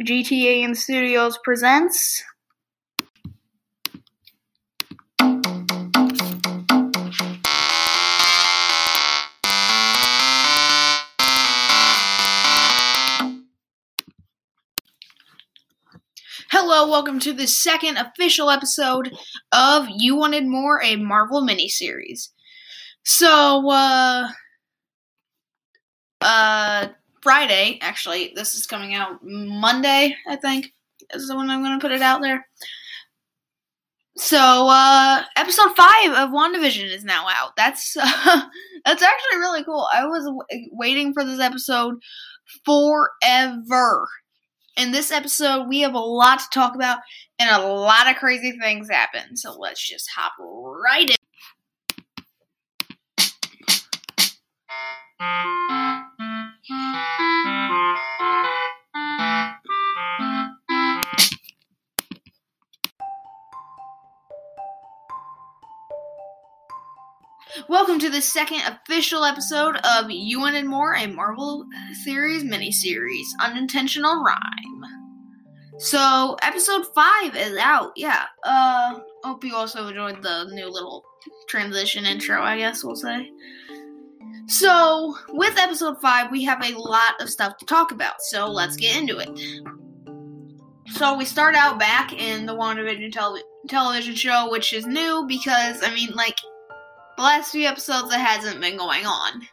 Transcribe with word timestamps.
GTA 0.00 0.64
and 0.64 0.76
Studios 0.76 1.38
presents. 1.44 2.24
Hello, 16.50 16.90
welcome 16.90 17.20
to 17.20 17.34
the 17.34 17.46
second 17.46 17.98
official 17.98 18.50
episode 18.50 19.14
of 19.52 19.86
You 19.90 20.16
Wanted 20.16 20.46
More, 20.46 20.82
a 20.82 20.96
Marvel 20.96 21.42
miniseries. 21.42 22.28
So, 23.04 23.70
uh, 23.70 24.28
uh, 26.22 26.88
Friday, 27.22 27.78
actually, 27.80 28.32
this 28.34 28.54
is 28.54 28.66
coming 28.66 28.94
out 28.94 29.20
Monday, 29.22 30.16
I 30.28 30.36
think, 30.36 30.72
is 31.14 31.28
the 31.28 31.36
one 31.36 31.50
I'm 31.50 31.62
going 31.62 31.78
to 31.78 31.82
put 31.82 31.92
it 31.92 32.02
out 32.02 32.20
there. 32.20 32.46
So, 34.16 34.68
uh, 34.68 35.22
episode 35.36 35.74
5 35.76 36.10
of 36.10 36.30
WandaVision 36.30 36.84
is 36.84 37.04
now 37.04 37.26
out. 37.28 37.52
That's, 37.56 37.96
uh, 37.96 38.02
that's 38.84 39.02
actually 39.02 39.38
really 39.38 39.64
cool. 39.64 39.88
I 39.92 40.04
was 40.04 40.24
w- 40.24 40.68
waiting 40.72 41.14
for 41.14 41.24
this 41.24 41.40
episode 41.40 41.94
forever. 42.64 44.08
In 44.76 44.90
this 44.90 45.12
episode, 45.12 45.68
we 45.68 45.80
have 45.80 45.94
a 45.94 45.98
lot 45.98 46.40
to 46.40 46.46
talk 46.52 46.74
about, 46.74 46.98
and 47.38 47.50
a 47.50 47.66
lot 47.66 48.10
of 48.10 48.16
crazy 48.16 48.52
things 48.58 48.90
happen. 48.90 49.36
So 49.36 49.56
let's 49.58 49.86
just 49.86 50.10
hop 50.14 50.32
right 50.38 51.10
in. 51.10 51.16
Welcome 67.92 68.10
to 68.10 68.16
the 68.16 68.22
second 68.22 68.62
official 68.62 69.22
episode 69.22 69.76
of 69.84 70.10
You 70.10 70.40
Wanted 70.40 70.64
More, 70.64 70.94
a 70.94 71.06
Marvel 71.06 71.66
series 72.04 72.42
miniseries, 72.42 73.26
Unintentional 73.38 74.24
Rhyme. 74.24 74.84
So, 75.76 76.38
episode 76.40 76.86
5 76.94 77.36
is 77.36 77.58
out, 77.58 77.92
yeah. 77.94 78.24
Uh, 78.44 79.00
hope 79.24 79.44
you 79.44 79.54
also 79.54 79.88
enjoyed 79.88 80.22
the 80.22 80.44
new 80.54 80.70
little 80.70 81.04
transition 81.50 82.06
intro, 82.06 82.40
I 82.40 82.56
guess 82.56 82.82
we'll 82.82 82.96
say. 82.96 83.30
So, 84.46 85.14
with 85.28 85.58
episode 85.58 86.00
5, 86.00 86.30
we 86.30 86.42
have 86.44 86.64
a 86.64 86.78
lot 86.78 87.20
of 87.20 87.28
stuff 87.28 87.58
to 87.58 87.66
talk 87.66 87.92
about, 87.92 88.22
so 88.22 88.46
let's 88.46 88.76
get 88.76 88.96
into 88.96 89.18
it. 89.18 89.38
So, 90.94 91.14
we 91.14 91.26
start 91.26 91.54
out 91.56 91.78
back 91.78 92.14
in 92.14 92.46
the 92.46 92.54
WandaVision 92.54 93.12
tele- 93.12 93.42
television 93.68 94.14
show, 94.14 94.50
which 94.50 94.72
is 94.72 94.86
new 94.86 95.26
because, 95.28 95.82
I 95.82 95.92
mean, 95.92 96.12
like, 96.14 96.38
the 97.22 97.26
last 97.26 97.52
few 97.52 97.68
episodes 97.68 98.12
it 98.12 98.18
hasn't 98.18 98.60
been 98.60 98.76
going 98.76 99.06
on. 99.06 99.46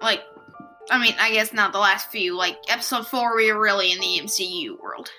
Like, 0.00 0.20
I 0.90 1.00
mean, 1.00 1.14
I 1.20 1.30
guess 1.30 1.52
not 1.52 1.72
the 1.72 1.78
last 1.78 2.10
few. 2.10 2.36
Like, 2.36 2.56
episode 2.68 3.06
4, 3.06 3.36
we 3.36 3.52
were 3.52 3.60
really 3.60 3.92
in 3.92 4.00
the 4.00 4.18
MCU 4.20 4.80
world. 4.80 5.12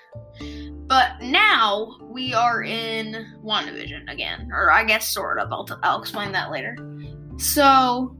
But 0.86 1.22
now, 1.22 1.96
we 2.02 2.34
are 2.34 2.62
in 2.62 3.34
WandaVision 3.42 4.12
again. 4.12 4.50
Or 4.52 4.70
I 4.70 4.84
guess 4.84 5.08
sort 5.08 5.38
of. 5.38 5.50
I'll, 5.50 5.64
t- 5.64 5.72
I'll 5.82 6.02
explain 6.02 6.32
that 6.32 6.50
later. 6.50 6.76
So, 7.38 8.14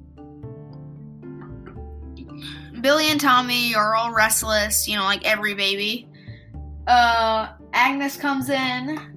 Billy 2.80 3.10
and 3.10 3.20
Tommy 3.20 3.74
are 3.74 3.94
all 3.94 4.10
restless, 4.10 4.88
you 4.88 4.96
know, 4.96 5.04
like 5.04 5.26
every 5.26 5.52
baby. 5.52 6.08
Uh, 6.86 7.52
Agnes 7.74 8.16
comes 8.16 8.48
in 8.48 9.13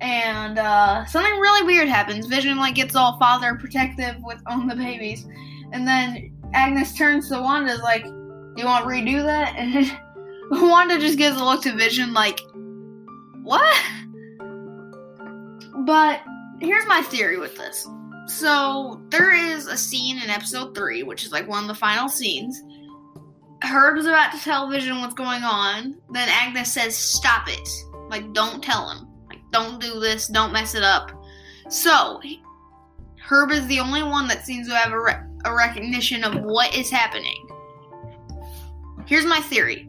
and 0.00 0.58
uh, 0.58 1.04
something 1.06 1.32
really 1.38 1.66
weird 1.66 1.88
happens. 1.88 2.26
Vision 2.26 2.58
like 2.58 2.74
gets 2.74 2.94
all 2.94 3.18
father 3.18 3.54
protective 3.56 4.16
with 4.22 4.40
on 4.46 4.66
the 4.66 4.76
babies, 4.76 5.26
and 5.72 5.86
then 5.86 6.32
Agnes 6.54 6.96
turns 6.96 7.28
to 7.28 7.40
Wanda 7.40 7.72
is 7.72 7.80
like, 7.80 8.04
you 8.04 8.64
want 8.64 8.84
to 8.84 8.90
redo 8.90 9.22
that?" 9.24 9.54
And 10.50 10.62
Wanda 10.62 10.98
just 10.98 11.18
gives 11.18 11.38
a 11.38 11.44
look 11.44 11.62
to 11.62 11.76
Vision 11.76 12.14
like, 12.14 12.40
"What?" 13.42 13.76
But 15.84 16.22
here's 16.60 16.86
my 16.86 17.02
theory 17.02 17.38
with 17.38 17.56
this. 17.56 17.86
So 18.26 19.02
there 19.08 19.32
is 19.34 19.66
a 19.66 19.76
scene 19.76 20.22
in 20.22 20.30
episode 20.30 20.74
three, 20.74 21.02
which 21.02 21.24
is 21.24 21.32
like 21.32 21.48
one 21.48 21.62
of 21.62 21.68
the 21.68 21.74
final 21.74 22.08
scenes. 22.08 22.62
Herb 23.62 23.98
is 23.98 24.06
about 24.06 24.32
to 24.32 24.38
tell 24.38 24.70
Vision 24.70 25.00
what's 25.00 25.14
going 25.14 25.42
on. 25.42 25.96
Then 26.10 26.28
Agnes 26.28 26.72
says, 26.72 26.96
"Stop 26.96 27.48
it! 27.48 27.68
Like, 28.08 28.32
don't 28.32 28.62
tell 28.62 28.88
him." 28.88 29.08
Don't 29.50 29.80
do 29.80 30.00
this, 30.00 30.28
don't 30.28 30.52
mess 30.52 30.74
it 30.74 30.82
up. 30.82 31.12
So, 31.68 32.20
Herb 33.20 33.50
is 33.50 33.66
the 33.66 33.80
only 33.80 34.02
one 34.02 34.28
that 34.28 34.46
seems 34.46 34.68
to 34.68 34.74
have 34.74 34.92
a, 34.92 35.00
re- 35.00 35.20
a 35.44 35.54
recognition 35.54 36.24
of 36.24 36.42
what 36.42 36.74
is 36.74 36.90
happening. 36.90 37.48
Here's 39.06 39.26
my 39.26 39.40
theory 39.40 39.88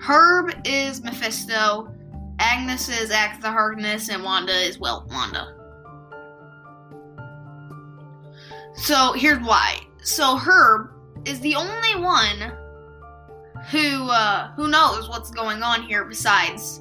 Herb 0.00 0.54
is 0.64 1.02
Mephisto, 1.02 1.92
Agnes 2.38 2.88
is 2.88 3.10
Agatha 3.10 3.50
Harkness, 3.50 4.08
and 4.08 4.22
Wanda 4.22 4.52
is, 4.52 4.78
well, 4.78 5.06
Wanda. 5.10 5.56
So, 8.76 9.12
here's 9.12 9.42
why. 9.44 9.78
So, 10.02 10.36
Herb 10.36 10.90
is 11.24 11.40
the 11.40 11.54
only 11.54 11.96
one 11.96 12.52
who 13.70 14.10
uh, 14.10 14.52
who 14.52 14.68
knows 14.68 15.08
what's 15.08 15.30
going 15.30 15.62
on 15.62 15.82
here 15.82 16.04
besides 16.04 16.80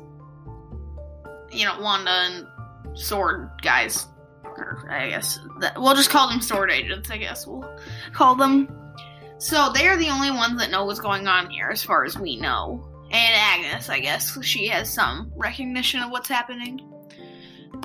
you 1.54 1.66
know, 1.66 1.80
Wanda 1.80 2.12
and 2.12 2.48
Sword 2.98 3.50
guys. 3.62 4.08
Or 4.44 4.86
I 4.90 5.10
guess 5.10 5.40
that, 5.60 5.82
we'll 5.82 5.96
just 5.96 6.10
call 6.10 6.30
them 6.30 6.42
Sword 6.42 6.72
agents. 6.72 7.10
I 7.10 7.18
guess 7.18 7.48
we'll 7.48 7.68
call 8.12 8.36
them. 8.36 8.68
So 9.40 9.72
they 9.74 9.88
are 9.88 9.98
the 9.98 10.10
only 10.10 10.32
ones 10.32 10.60
that 10.60 10.72
know 10.72 10.86
what's 10.86 11.00
going 11.00 11.28
on 11.28 11.50
here, 11.50 11.70
as 11.70 11.84
far 11.84 12.06
as 12.06 12.18
we 12.18 12.38
know. 12.38 12.88
And 13.12 13.36
Agnes, 13.36 13.90
I 13.90 14.00
guess, 14.00 14.42
she 14.44 14.68
has 14.68 14.92
some 14.92 15.32
recognition 15.36 16.02
of 16.02 16.12
what's 16.12 16.30
happening. 16.30 16.80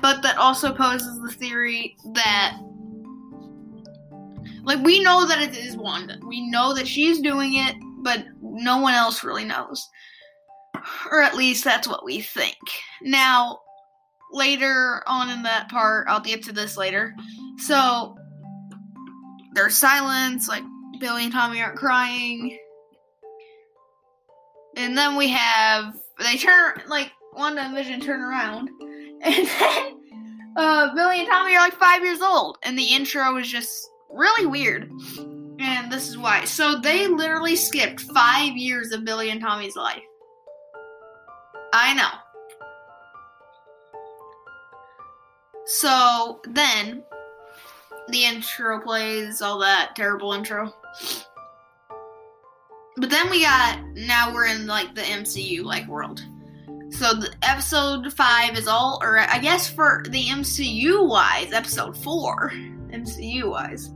But 0.00 0.22
that 0.22 0.36
also 0.36 0.72
poses 0.72 1.20
the 1.20 1.32
theory 1.32 1.96
that, 2.14 2.58
like, 4.62 4.84
we 4.84 5.02
know 5.02 5.26
that 5.26 5.42
it 5.42 5.56
is 5.56 5.76
Wanda. 5.76 6.18
We 6.24 6.48
know 6.48 6.74
that 6.74 6.86
she's 6.86 7.20
doing 7.20 7.54
it, 7.54 7.74
but 8.02 8.24
no 8.40 8.78
one 8.78 8.94
else 8.94 9.24
really 9.24 9.44
knows. 9.44 9.88
Or 11.10 11.22
at 11.22 11.37
least 11.37 11.65
that's 11.65 11.88
what 11.88 12.04
we 12.04 12.21
think. 12.21 12.59
Now, 13.03 13.60
later 14.32 15.03
on 15.06 15.31
in 15.31 15.43
that 15.43 15.69
part, 15.69 16.06
I'll 16.09 16.21
get 16.21 16.43
to 16.44 16.53
this 16.53 16.76
later. 16.76 17.15
So, 17.59 18.16
there's 19.54 19.76
silence, 19.76 20.49
like 20.49 20.62
Billy 21.00 21.25
and 21.25 21.32
Tommy 21.32 21.60
aren't 21.60 21.78
crying. 21.78 22.59
And 24.76 24.97
then 24.97 25.16
we 25.16 25.28
have, 25.28 25.97
they 26.21 26.37
turn, 26.37 26.82
like, 26.87 27.10
Wanda 27.34 27.62
and 27.62 27.75
Vision 27.75 28.00
turn 28.00 28.20
around. 28.20 28.70
And 29.20 29.34
then, 29.34 30.00
uh, 30.56 30.94
Billy 30.94 31.19
and 31.19 31.28
Tommy 31.28 31.56
are 31.56 31.59
like 31.59 31.72
five 31.75 32.05
years 32.05 32.20
old. 32.20 32.56
And 32.62 32.78
the 32.78 32.84
intro 32.84 33.37
is 33.38 33.50
just 33.50 33.91
really 34.12 34.47
weird. 34.47 34.88
And 35.59 35.91
this 35.91 36.09
is 36.09 36.16
why. 36.16 36.44
So, 36.44 36.78
they 36.78 37.09
literally 37.09 37.56
skipped 37.56 38.03
five 38.03 38.56
years 38.56 38.93
of 38.93 39.05
Billy 39.05 39.31
and 39.31 39.41
Tommy's 39.41 39.75
life. 39.75 40.05
I 41.72 41.94
know. 41.94 42.10
So 45.66 46.40
then 46.44 47.02
the 48.08 48.24
intro 48.24 48.80
plays, 48.80 49.42
all 49.42 49.58
that 49.58 49.94
terrible 49.94 50.32
intro. 50.32 50.72
But 52.96 53.10
then 53.10 53.30
we 53.30 53.42
got 53.42 53.78
now 53.94 54.32
we're 54.32 54.46
in 54.46 54.66
like 54.66 54.94
the 54.94 55.02
MCU 55.02 55.62
like 55.62 55.87
world. 55.87 56.25
So 56.90 57.12
the 57.14 57.32
episode 57.43 58.12
five 58.14 58.56
is 58.56 58.66
all, 58.66 58.98
or 59.02 59.19
I 59.19 59.38
guess 59.38 59.69
for 59.69 60.02
the 60.08 60.25
MCU 60.25 61.06
wise, 61.06 61.52
episode 61.52 61.96
four, 61.96 62.50
MCU 62.90 63.50
wise. 63.50 63.90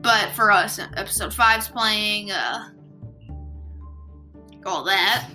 But 0.00 0.32
for 0.32 0.50
us, 0.50 0.78
episode 0.78 1.32
five's 1.32 1.68
playing, 1.68 2.32
uh, 2.32 2.70
all 4.66 4.84
that, 4.84 5.30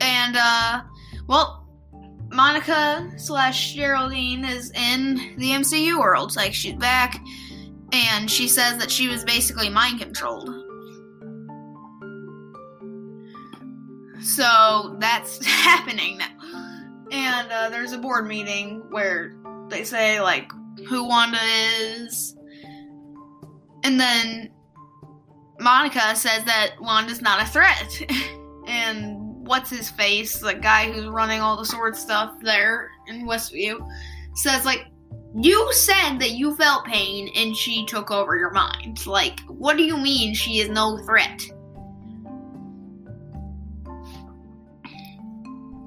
and 0.00 0.36
uh, 0.36 0.82
well, 1.30 1.64
Monica 2.32 3.08
slash 3.16 3.74
Geraldine 3.74 4.44
is 4.44 4.72
in 4.72 5.36
the 5.38 5.50
MCU 5.50 5.96
world. 5.96 6.34
Like 6.34 6.52
she's 6.52 6.74
back, 6.74 7.24
and 7.92 8.28
she 8.28 8.48
says 8.48 8.78
that 8.78 8.90
she 8.90 9.06
was 9.06 9.22
basically 9.22 9.68
mind 9.68 10.00
controlled. 10.00 10.48
So 14.20 14.96
that's 14.98 15.46
happening 15.46 16.18
now. 16.18 17.06
And 17.12 17.52
uh, 17.52 17.68
there's 17.68 17.92
a 17.92 17.98
board 17.98 18.26
meeting 18.26 18.82
where 18.90 19.36
they 19.68 19.84
say 19.84 20.20
like 20.20 20.50
who 20.88 21.04
Wanda 21.04 21.38
is, 21.92 22.36
and 23.84 24.00
then 24.00 24.50
Monica 25.60 26.16
says 26.16 26.42
that 26.42 26.74
Wanda's 26.80 27.22
not 27.22 27.40
a 27.40 27.46
threat. 27.46 28.02
and 28.66 29.19
what's 29.50 29.68
his 29.68 29.90
face, 29.90 30.38
the 30.38 30.54
guy 30.54 30.92
who's 30.92 31.08
running 31.08 31.40
all 31.40 31.56
the 31.56 31.64
sword 31.64 31.96
stuff 31.96 32.34
there 32.40 32.92
in 33.08 33.26
Westview, 33.26 33.84
says 34.36 34.64
like, 34.64 34.86
"You 35.34 35.68
said 35.72 36.20
that 36.20 36.34
you 36.34 36.54
felt 36.54 36.84
pain, 36.84 37.32
and 37.34 37.56
she 37.56 37.84
took 37.84 38.12
over 38.12 38.36
your 38.36 38.52
mind. 38.52 39.04
Like, 39.08 39.40
what 39.48 39.76
do 39.76 39.82
you 39.82 39.96
mean 39.96 40.34
she 40.34 40.60
is 40.60 40.68
no 40.68 40.98
threat?" 40.98 41.42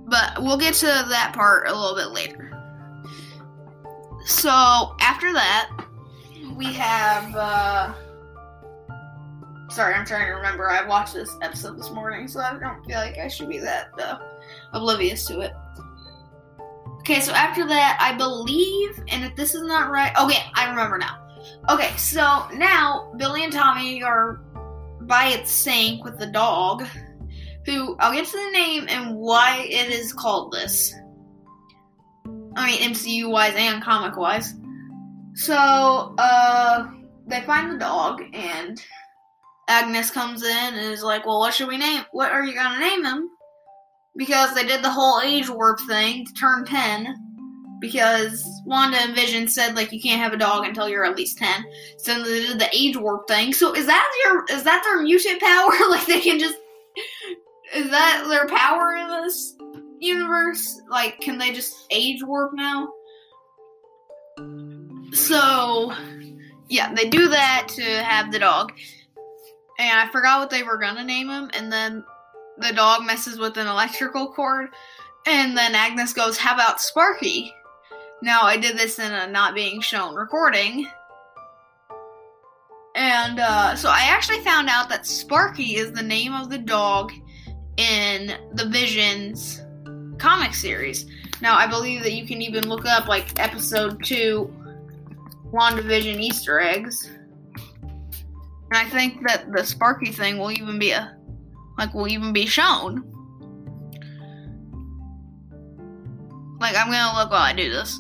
But 0.08 0.44
we'll 0.44 0.58
get 0.58 0.74
to 0.76 0.86
that 0.86 1.32
part 1.34 1.70
a 1.70 1.74
little 1.74 1.96
bit 1.96 2.10
later. 2.10 2.52
So 4.26 4.50
after 5.00 5.32
that, 5.32 5.70
we 6.58 6.66
have. 6.74 7.34
uh 7.34 7.94
Sorry, 9.70 9.94
I'm 9.94 10.06
trying 10.06 10.28
to 10.28 10.34
remember. 10.34 10.70
I 10.70 10.86
watched 10.86 11.14
this 11.14 11.36
episode 11.42 11.78
this 11.78 11.92
morning, 11.92 12.28
so 12.28 12.40
I 12.40 12.58
don't 12.60 12.86
feel 12.86 12.98
like 12.98 13.18
I 13.18 13.28
should 13.28 13.50
be 13.50 13.60
that 13.60 13.90
uh, 14.00 14.18
oblivious 14.74 15.26
to 15.28 15.40
it. 15.42 15.54
Okay, 17.00 17.20
so 17.20 17.34
after 17.34 17.66
that, 17.68 17.98
I 18.00 18.16
believe, 18.16 18.98
and 19.10 19.24
if 19.26 19.36
this 19.36 19.56
is 19.56 19.64
not 19.64 19.90
right, 19.90 20.16
okay, 20.18 20.40
I 20.54 20.70
remember 20.70 20.98
now. 20.98 21.20
Okay, 21.70 21.92
so 21.98 22.48
now 22.54 23.12
Billy 23.18 23.44
and 23.44 23.52
Tommy 23.52 24.04
are 24.04 24.42
by 25.02 25.28
its 25.28 25.52
sink 25.52 26.04
with 26.04 26.18
the 26.18 26.28
dog, 26.28 26.86
who 27.66 27.98
I'll 28.00 28.14
get 28.14 28.26
to 28.26 28.32
the 28.32 28.52
name 28.52 28.86
and 28.90 29.16
why 29.16 29.66
it 29.70 29.92
is 29.92 30.14
called 30.14 30.54
this. 30.54 30.94
I 32.56 32.68
mean, 32.68 32.92
MCU 32.94 33.30
wise 33.30 33.56
and 33.56 33.84
comic 33.84 34.16
wise. 34.16 34.54
So, 35.36 35.56
uh, 35.56 36.90
they 37.28 37.42
find 37.42 37.72
the 37.72 37.80
dog, 37.80 38.22
and 38.34 38.82
Agnes 39.68 40.12
comes 40.12 40.44
in 40.44 40.74
and 40.74 40.92
is 40.92 41.04
like, 41.04 41.26
"Well, 41.26 41.40
what 41.40 41.54
should 41.54 41.68
we 41.68 41.78
name? 41.78 42.04
What 42.12 42.32
are 42.32 42.44
you 42.44 42.54
gonna 42.54 42.80
name 42.80 43.06
him?" 43.06 43.30
Because 44.16 44.54
they 44.54 44.66
did 44.66 44.84
the 44.84 44.92
whole 44.92 45.22
age 45.22 45.50
warp 45.50 45.80
thing 45.82 46.26
to 46.26 46.34
turn 46.34 46.66
ten. 46.66 47.16
Because 47.80 48.46
Wanda 48.66 48.98
and 48.98 49.16
Vision 49.16 49.48
said 49.48 49.76
like 49.76 49.92
you 49.92 50.02
can't 50.02 50.22
have 50.22 50.34
a 50.34 50.38
dog 50.38 50.66
until 50.66 50.88
you're 50.88 51.06
at 51.06 51.18
least 51.18 51.38
ten. 51.38 51.66
So 51.98 52.24
they 52.24 52.42
did 52.42 52.60
the 52.60 52.70
age 52.74 52.98
warp 52.98 53.28
thing. 53.28 53.54
So 53.54 53.74
is 53.74 53.86
that 53.86 54.10
your 54.24 54.46
is 54.58 54.64
that 54.64 54.84
their 54.84 55.02
mutant 55.02 55.42
power? 55.42 55.72
like 55.90 56.06
they 56.06 56.22
can 56.22 56.40
just 56.40 56.56
is 57.74 57.90
that 57.90 58.26
their 58.30 58.48
power 58.48 58.96
in 58.96 59.08
this 59.08 59.56
universe? 60.00 60.82
Like 60.90 61.20
can 61.22 61.38
they 61.38 61.54
just 61.54 61.86
age 61.90 62.22
warp 62.24 62.54
now? 62.54 62.90
So 65.14 65.94
yeah, 66.70 66.94
they 66.94 67.10
do 67.10 67.28
that 67.30 67.68
to 67.76 67.84
have 68.04 68.32
the 68.32 68.40
dog 68.40 68.74
and 69.80 70.00
I 70.00 70.12
forgot 70.12 70.40
what 70.40 70.50
they 70.50 70.64
were 70.64 70.78
gonna 70.78 71.04
name 71.04 71.30
him, 71.30 71.50
and 71.54 71.72
then 71.72 72.04
the 72.58 72.74
dog 72.74 73.06
messes 73.06 73.40
with 73.40 73.58
an 73.58 73.68
electrical 73.68 74.32
cord, 74.32 74.70
and 75.26 75.58
then 75.58 75.76
Agnes 75.76 76.14
goes, 76.14 76.38
How 76.38 76.54
about 76.54 76.82
Sparky? 76.82 77.54
Now, 78.22 78.44
I 78.44 78.58
did 78.58 78.78
this 78.78 79.00
in 79.00 79.12
a 79.12 79.28
not 79.28 79.56
being 79.56 79.82
shown 79.82 80.16
recording. 80.16 80.88
And 82.96 83.40
uh, 83.40 83.76
so 83.76 83.90
I 83.90 84.04
actually 84.04 84.40
found 84.42 84.70
out 84.70 84.88
that 84.90 85.06
Sparky 85.06 85.76
is 85.76 85.92
the 85.92 86.04
name 86.04 86.34
of 86.34 86.50
the 86.50 86.60
dog 86.60 87.12
in 87.78 88.34
the 88.54 88.70
Visions 88.70 89.62
comic 90.20 90.54
series. 90.54 91.06
Now, 91.42 91.58
I 91.58 91.68
believe 91.68 92.04
that 92.04 92.14
you 92.14 92.26
can 92.26 92.42
even 92.42 92.70
look 92.70 92.86
up 92.86 93.08
like 93.08 93.40
episode 93.40 94.04
2 94.06 94.54
WandaVision 95.52 96.20
Easter 96.20 96.62
eggs. 96.62 97.12
And 98.74 98.88
I 98.88 98.90
think 98.90 99.28
that 99.28 99.52
the 99.52 99.64
Sparky 99.64 100.12
thing 100.12 100.40
will 100.40 100.52
even 100.52 100.80
be 100.80 100.90
a 100.90 101.16
like 101.78 101.94
will 101.94 102.08
even 102.08 102.34
be 102.34 102.48
shown. 102.48 103.04
Like 106.60 106.76
I'm 106.76 106.90
gonna 106.90 107.16
look 107.20 107.30
while 107.30 107.44
I 107.44 107.54
do 107.54 107.70
this. 107.70 108.00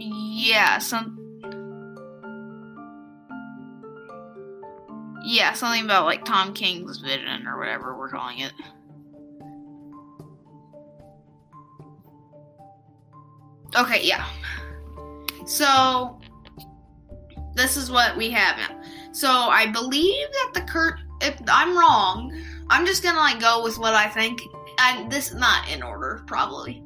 Yeah, 0.00 0.78
some 0.78 1.16
Yeah, 5.24 5.52
something 5.52 5.84
about 5.84 6.06
like 6.06 6.24
Tom 6.24 6.54
King's 6.54 6.98
vision 6.98 7.46
or 7.46 7.56
whatever 7.56 7.96
we're 7.96 8.08
calling 8.08 8.40
it. 8.40 8.52
Okay, 13.76 14.04
yeah. 14.04 14.26
So 15.46 16.20
this 17.54 17.76
is 17.76 17.90
what 17.90 18.16
we 18.16 18.30
have 18.30 18.56
now. 18.56 18.80
So 19.12 19.28
I 19.28 19.66
believe 19.66 20.26
that 20.32 20.50
the 20.54 20.62
curt 20.62 21.00
if 21.22 21.40
I'm 21.48 21.76
wrong, 21.78 22.36
I'm 22.68 22.84
just 22.84 23.02
gonna 23.02 23.18
like 23.18 23.40
go 23.40 23.62
with 23.62 23.78
what 23.78 23.94
I 23.94 24.08
think. 24.08 24.40
I 24.78 25.06
this 25.08 25.30
is 25.30 25.36
not 25.36 25.70
in 25.70 25.82
order, 25.82 26.22
probably. 26.26 26.82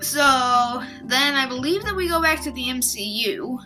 So 0.00 0.82
then 1.04 1.34
I 1.34 1.46
believe 1.46 1.82
that 1.84 1.94
we 1.94 2.08
go 2.08 2.20
back 2.22 2.42
to 2.42 2.52
the 2.52 2.64
MCU. 2.64 3.58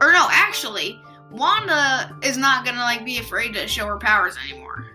Or 0.00 0.12
no, 0.12 0.26
actually, 0.30 1.00
Wanda 1.30 2.16
is 2.22 2.36
not 2.36 2.64
gonna 2.64 2.80
like 2.80 3.04
be 3.04 3.18
afraid 3.18 3.54
to 3.54 3.66
show 3.66 3.86
her 3.86 3.98
powers 3.98 4.36
anymore. 4.48 4.86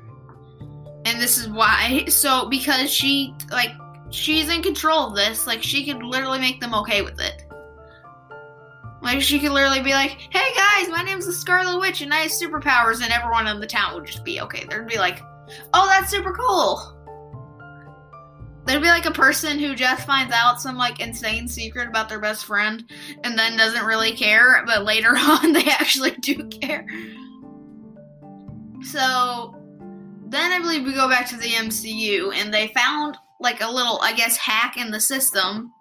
And 1.06 1.19
this 1.19 1.38
is 1.38 1.50
why. 1.50 2.06
So 2.09 2.50
because 2.50 2.92
she 2.92 3.33
like 3.51 3.71
she's 4.11 4.50
in 4.50 4.61
control 4.61 5.07
of 5.07 5.15
this. 5.15 5.47
Like 5.47 5.63
she 5.63 5.85
could 5.85 6.03
literally 6.03 6.39
make 6.39 6.59
them 6.59 6.73
okay 6.75 7.01
with 7.01 7.19
it. 7.19 7.45
Like 9.01 9.21
she 9.21 9.39
could 9.39 9.51
literally 9.51 9.81
be 9.81 9.94
like, 9.94 10.11
"Hey 10.29 10.53
guys, 10.56 10.89
my 10.89 11.03
name's 11.03 11.25
the 11.25 11.33
Scarlet 11.33 11.79
Witch 11.79 12.01
and 12.01 12.13
I 12.13 12.17
have 12.19 12.31
superpowers," 12.31 13.01
and 13.01 13.11
everyone 13.11 13.47
in 13.47 13.59
the 13.59 13.67
town 13.67 13.95
would 13.95 14.06
just 14.06 14.25
be 14.25 14.41
okay. 14.41 14.65
There'd 14.69 14.88
be 14.88 14.97
like, 14.97 15.21
"Oh, 15.73 15.88
that's 15.88 16.11
super 16.11 16.33
cool." 16.33 16.95
There'd 18.65 18.81
be 18.81 18.89
like 18.89 19.06
a 19.06 19.11
person 19.11 19.57
who 19.57 19.73
just 19.73 20.06
finds 20.06 20.33
out 20.33 20.61
some 20.61 20.77
like 20.77 21.00
insane 21.00 21.47
secret 21.47 21.88
about 21.88 22.09
their 22.09 22.19
best 22.19 22.45
friend 22.45 22.83
and 23.23 23.39
then 23.39 23.57
doesn't 23.57 23.85
really 23.85 24.11
care, 24.11 24.63
but 24.65 24.83
later 24.83 25.09
on 25.17 25.53
they 25.53 25.65
actually 25.65 26.11
do 26.11 26.47
care. 26.50 26.85
So 28.83 29.56
then 30.27 30.51
I 30.51 30.59
believe 30.59 30.85
we 30.85 30.94
go 30.94 31.09
back 31.09 31.27
to 31.29 31.38
the 31.38 31.47
MCU 31.47 32.33
and 32.33 32.53
they 32.53 32.67
found 32.67 33.17
like 33.39 33.62
a 33.62 33.71
little, 33.71 34.00
I 34.01 34.13
guess, 34.13 34.38
hack 34.38 34.77
in 34.77 34.91
the 34.91 35.00
system. 35.00 35.71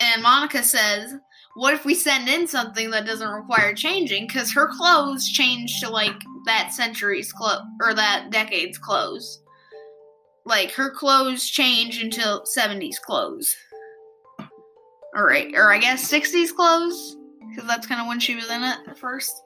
And 0.00 0.22
Monica 0.22 0.62
says, 0.62 1.14
What 1.54 1.74
if 1.74 1.84
we 1.84 1.94
send 1.94 2.28
in 2.28 2.46
something 2.46 2.90
that 2.90 3.06
doesn't 3.06 3.28
require 3.28 3.74
changing? 3.74 4.26
Because 4.26 4.52
her 4.52 4.68
clothes 4.68 5.28
change 5.28 5.80
to 5.80 5.88
like 5.88 6.16
that 6.46 6.72
century's 6.72 7.32
clothes 7.32 7.62
or 7.80 7.94
that 7.94 8.30
decade's 8.30 8.78
clothes. 8.78 9.42
Like 10.44 10.70
her 10.72 10.90
clothes 10.90 11.48
change 11.48 12.02
until 12.02 12.44
70s 12.44 13.00
clothes. 13.00 13.54
Alright, 15.16 15.54
or 15.54 15.72
I 15.72 15.78
guess 15.78 16.10
60s 16.10 16.54
clothes? 16.54 17.16
Because 17.48 17.66
that's 17.66 17.86
kind 17.86 18.00
of 18.00 18.06
when 18.06 18.20
she 18.20 18.34
was 18.34 18.50
in 18.50 18.62
it 18.62 18.78
at 18.88 18.98
first. 18.98 19.42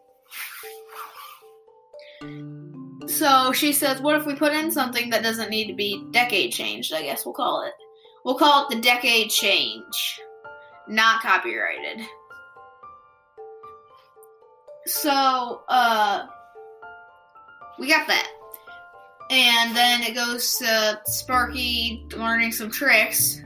So 3.07 3.53
she 3.53 3.73
says, 3.73 4.01
What 4.01 4.17
if 4.17 4.27
we 4.27 4.35
put 4.35 4.53
in 4.53 4.71
something 4.71 5.11
that 5.11 5.23
doesn't 5.23 5.51
need 5.51 5.69
to 5.69 5.75
be 5.75 6.05
decade 6.11 6.53
changed? 6.53 6.93
I 6.93 7.03
guess 7.03 7.25
we'll 7.25 7.35
call 7.35 7.63
it. 7.63 7.73
We'll 8.25 8.39
call 8.39 8.67
it 8.67 8.75
the 8.75 8.81
decade 8.81 9.31
change. 9.31 10.21
Not 10.89 11.23
copyrighted. 11.23 12.07
So, 14.87 15.63
uh, 15.69 16.27
we 17.79 17.89
got 17.89 18.07
that. 18.09 18.29
And 19.31 19.75
then 19.77 20.03
it 20.03 20.15
goes 20.15 20.59
to 20.59 21.01
Sparky 21.07 22.05
learning 22.17 22.53
some 22.53 22.71
tricks. 22.71 23.41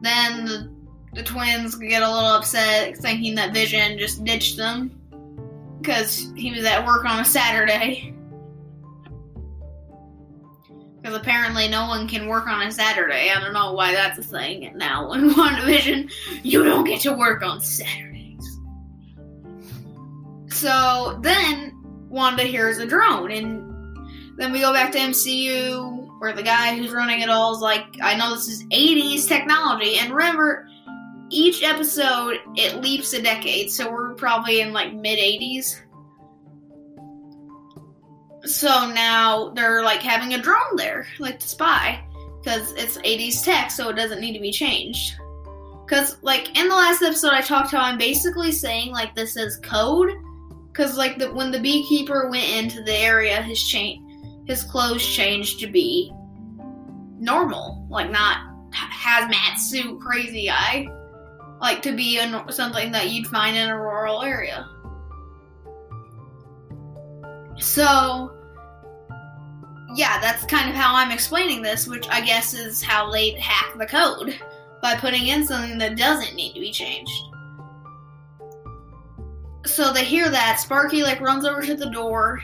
Then 0.00 0.44
the, 0.44 0.74
the 1.12 1.22
twins 1.22 1.76
get 1.76 2.02
a 2.02 2.10
little 2.10 2.30
upset, 2.30 2.96
thinking 2.98 3.34
that 3.36 3.54
Vision 3.54 3.98
just 3.98 4.24
ditched 4.24 4.56
them 4.56 4.90
because 5.80 6.32
he 6.34 6.50
was 6.50 6.64
at 6.64 6.84
work 6.86 7.04
on 7.04 7.20
a 7.20 7.24
Saturday. 7.24 8.13
Because 11.04 11.18
apparently 11.18 11.68
no 11.68 11.86
one 11.86 12.08
can 12.08 12.28
work 12.28 12.46
on 12.46 12.62
a 12.62 12.72
Saturday. 12.72 13.30
I 13.30 13.38
don't 13.38 13.52
know 13.52 13.74
why 13.74 13.92
that's 13.92 14.18
a 14.18 14.22
thing. 14.22 14.72
Now 14.74 15.12
in 15.12 15.28
WandaVision, 15.28 16.10
you 16.42 16.64
don't 16.64 16.84
get 16.84 17.02
to 17.02 17.12
work 17.12 17.42
on 17.42 17.60
Saturdays. 17.60 18.42
So 20.48 21.18
then 21.20 21.78
Wanda 22.08 22.44
hears 22.44 22.78
a 22.78 22.86
drone, 22.86 23.30
and 23.32 23.98
then 24.38 24.50
we 24.50 24.60
go 24.60 24.72
back 24.72 24.92
to 24.92 24.98
MCU, 24.98 26.20
where 26.20 26.32
the 26.32 26.42
guy 26.42 26.74
who's 26.74 26.90
running 26.90 27.20
it 27.20 27.28
all 27.28 27.54
is 27.54 27.60
like, 27.60 27.84
I 28.02 28.16
know 28.16 28.34
this 28.34 28.48
is 28.48 28.64
80s 28.68 29.28
technology. 29.28 29.98
And 29.98 30.10
remember, 30.10 30.66
each 31.28 31.62
episode 31.62 32.38
it 32.56 32.76
leaps 32.76 33.12
a 33.12 33.20
decade, 33.20 33.70
so 33.70 33.92
we're 33.92 34.14
probably 34.14 34.62
in 34.62 34.72
like 34.72 34.94
mid 34.94 35.18
80s. 35.18 35.82
So 38.44 38.90
now 38.92 39.50
they're 39.50 39.82
like 39.82 40.02
having 40.02 40.34
a 40.34 40.42
drone 40.42 40.76
there, 40.76 41.06
like 41.18 41.40
to 41.40 41.48
spy, 41.48 42.04
because 42.42 42.72
it's 42.72 42.98
80s 42.98 43.44
tech, 43.44 43.70
so 43.70 43.88
it 43.88 43.96
doesn't 43.96 44.20
need 44.20 44.34
to 44.34 44.40
be 44.40 44.52
changed. 44.52 45.14
Because, 45.84 46.16
like, 46.22 46.58
in 46.58 46.68
the 46.68 46.74
last 46.74 47.02
episode, 47.02 47.32
I 47.32 47.42
talked 47.42 47.70
how 47.70 47.80
I'm 47.80 47.98
basically 47.98 48.52
saying, 48.52 48.92
like, 48.92 49.14
this 49.14 49.36
is 49.36 49.58
code. 49.58 50.10
Because, 50.72 50.96
like, 50.96 51.18
the, 51.18 51.32
when 51.32 51.50
the 51.50 51.60
beekeeper 51.60 52.30
went 52.30 52.48
into 52.50 52.82
the 52.82 52.94
area, 52.94 53.42
his 53.42 53.62
chain, 53.62 54.42
his 54.46 54.64
clothes 54.64 55.04
changed 55.04 55.60
to 55.60 55.66
be 55.66 56.10
normal, 57.18 57.86
like, 57.90 58.10
not 58.10 58.54
hazmat 58.72 59.58
suit 59.58 60.00
crazy 60.00 60.46
guy, 60.46 60.86
like 61.60 61.82
to 61.82 61.92
be 61.92 62.18
a, 62.18 62.44
something 62.50 62.92
that 62.92 63.10
you'd 63.10 63.26
find 63.26 63.56
in 63.56 63.70
a 63.70 63.78
rural 63.78 64.22
area. 64.22 64.68
So, 67.58 68.32
yeah, 69.94 70.20
that's 70.20 70.44
kind 70.44 70.68
of 70.68 70.74
how 70.74 70.94
I'm 70.94 71.10
explaining 71.10 71.62
this, 71.62 71.86
which 71.86 72.08
I 72.08 72.20
guess 72.20 72.54
is 72.54 72.82
how 72.82 73.10
they 73.10 73.32
hack 73.32 73.78
the 73.78 73.86
code 73.86 74.38
by 74.82 74.94
putting 74.96 75.28
in 75.28 75.46
something 75.46 75.78
that 75.78 75.96
doesn't 75.96 76.34
need 76.34 76.52
to 76.54 76.60
be 76.60 76.72
changed. 76.72 77.22
So 79.64 79.92
they 79.92 80.04
hear 80.04 80.28
that 80.28 80.60
Sparky 80.60 81.02
like 81.02 81.20
runs 81.20 81.46
over 81.46 81.62
to 81.62 81.74
the 81.74 81.88
door, 81.90 82.42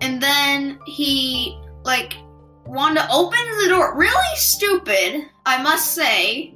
and 0.00 0.22
then 0.22 0.78
he 0.86 1.58
like 1.82 2.14
Wanda 2.64 3.06
opens 3.10 3.62
the 3.62 3.68
door. 3.68 3.96
Really 3.96 4.36
stupid, 4.36 5.28
I 5.44 5.62
must 5.62 5.94
say. 5.94 6.54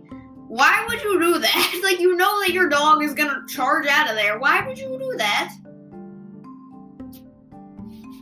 Why 0.49 0.85
would 0.89 1.03
you 1.03 1.19
do 1.19 1.39
that? 1.41 1.81
like 1.85 1.99
you 1.99 2.17
know 2.17 2.41
that 2.43 2.53
your 2.53 2.69
dog 2.69 3.03
is 3.03 3.15
gonna 3.15 3.43
charge 3.49 3.87
out 3.87 4.09
of 4.09 4.15
there. 4.15 4.39
Why 4.39 4.65
would 4.67 4.79
you 4.79 4.97
do 4.99 5.15
that? 5.17 5.53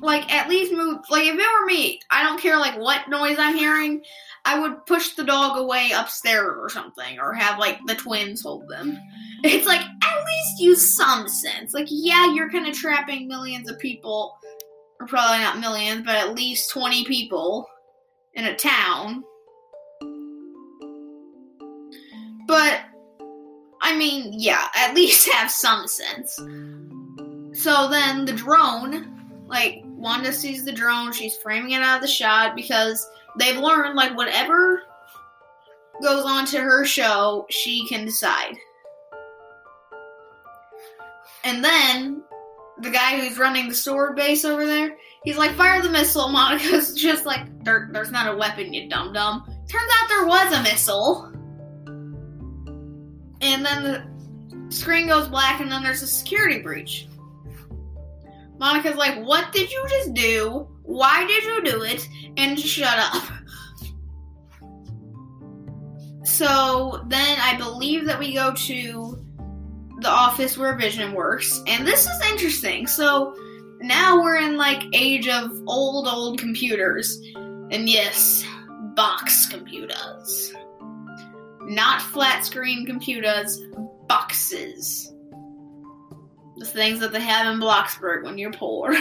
Like 0.05 0.31
at 0.33 0.49
least 0.49 0.73
move 0.73 0.99
like 1.11 1.25
if 1.25 1.35
it 1.35 1.39
were 1.39 1.67
me 1.67 1.99
i 2.11 2.23
don't 2.23 2.41
care 2.41 2.59
like 2.59 2.79
what 2.79 3.09
noise 3.09 3.37
i'm 3.39 3.57
hearing 3.57 4.03
i 4.45 4.59
would 4.59 4.85
push 4.87 5.15
the 5.15 5.25
dog 5.25 5.59
away 5.59 5.91
upstairs 5.95 6.57
or 6.59 6.69
something 6.69 7.19
or 7.19 7.33
have 7.33 7.59
like 7.59 7.79
the 7.87 7.95
twins 7.95 8.43
hold 8.43 8.69
them. 8.69 8.99
It's 9.43 9.67
like 9.67 9.81
at 9.81 10.25
least 10.25 10.61
use 10.61 10.97
some 10.97 11.29
sense. 11.29 11.75
Like 11.75 11.89
yeah 11.91 12.33
you're 12.33 12.51
kind 12.51 12.67
of 12.67 12.75
trapping 12.75 13.27
millions 13.27 13.71
of 13.71 13.79
people 13.79 14.37
or 15.01 15.07
probably 15.07 15.39
not 15.39 15.61
millions 15.61 16.05
but 16.05 16.17
at 16.17 16.35
least 16.35 16.71
20 16.73 17.05
people 17.05 17.67
in 18.35 18.45
a 18.45 18.57
town. 18.57 19.25
But 22.47 22.81
i 23.81 23.97
mean 23.97 24.35
yeah 24.35 24.69
at 24.77 24.95
least 24.95 25.29
have 25.33 25.51
some 25.51 25.87
sense. 25.87 26.35
So 27.55 27.89
then 27.89 28.25
the 28.27 28.35
drone 28.35 29.15
like 29.47 29.84
Wanda 30.05 30.35
sees 30.35 30.67
the 30.67 30.73
drone, 30.73 31.13
she's 31.13 31.35
framing 31.39 31.71
it 31.71 31.81
out 31.81 31.97
of 31.97 32.03
the 32.03 32.07
shot 32.07 32.55
because 32.55 33.11
they've 33.39 33.57
learned 33.57 33.95
like 33.95 34.15
whatever 34.15 34.83
goes 36.03 36.27
on 36.27 36.45
to 36.45 36.61
her 36.61 36.85
show, 36.85 37.47
she 37.49 37.89
can 37.89 38.05
decide. 38.05 38.55
And 41.43 41.65
then 41.65 42.23
the 42.81 42.91
guy 42.91 43.19
who's 43.19 43.39
running 43.39 43.71
the 43.71 43.75
sword 43.75 44.15
base 44.15 44.45
over 44.45 44.67
there, 44.67 44.99
he's 45.25 45.39
like, 45.39 45.53
fire 45.53 45.81
the 45.81 45.89
missile. 45.89 46.29
Monica's 46.33 46.93
just 46.93 47.25
like, 47.25 47.65
there, 47.65 47.89
there's 47.91 48.11
not 48.11 48.31
a 48.31 48.37
weapon, 48.37 48.75
you 48.75 48.91
dum 48.91 49.15
dum. 49.15 49.43
Turns 49.71 49.91
out 50.03 50.09
there 50.11 50.27
was 50.27 50.53
a 50.53 50.63
missile. 50.65 51.33
And 53.41 53.65
then 53.65 53.83
the 53.83 54.05
screen 54.69 55.07
goes 55.07 55.29
black, 55.29 55.63
and 55.63 55.73
then 55.73 55.83
there's 55.83 56.03
a 56.03 56.07
security 56.07 56.61
breach. 56.61 57.09
Monica's 58.59 58.97
like, 58.97 59.23
What 59.25 59.53
did 59.53 59.71
you 59.71 59.85
just 59.89 60.15
do? 60.15 60.69
Why 60.83 61.27
did 61.27 61.45
you 61.45 61.63
do 61.65 61.83
it? 61.83 62.07
And 62.37 62.59
shut 62.59 62.99
up. 62.99 63.23
So 66.25 67.05
then 67.09 67.39
I 67.41 67.57
believe 67.57 68.07
that 68.07 68.19
we 68.19 68.35
go 68.35 68.53
to 68.53 69.25
the 70.01 70.09
office 70.09 70.59
where 70.59 70.77
Vision 70.77 71.13
works. 71.13 71.63
And 71.67 71.87
this 71.87 72.07
is 72.07 72.31
interesting. 72.31 72.87
So 72.87 73.35
now 73.81 74.23
we're 74.23 74.37
in 74.37 74.57
like 74.57 74.83
age 74.93 75.29
of 75.29 75.51
old 75.67 76.09
old 76.09 76.39
computers. 76.39 77.21
And 77.37 77.89
yes, 77.89 78.45
box 78.95 79.47
computers. 79.47 80.55
Not 81.63 82.03
flat 82.03 82.45
screen 82.45 82.85
computers, 82.85 83.61
boxes 84.07 85.14
the 86.57 86.65
things 86.65 87.01
that 87.01 87.13
they 87.13 87.21
have 87.21 87.53
in 87.53 87.61
Bloxburg 87.61 88.25
when 88.25 88.39
you're 88.39 88.53
poor. 88.53 88.97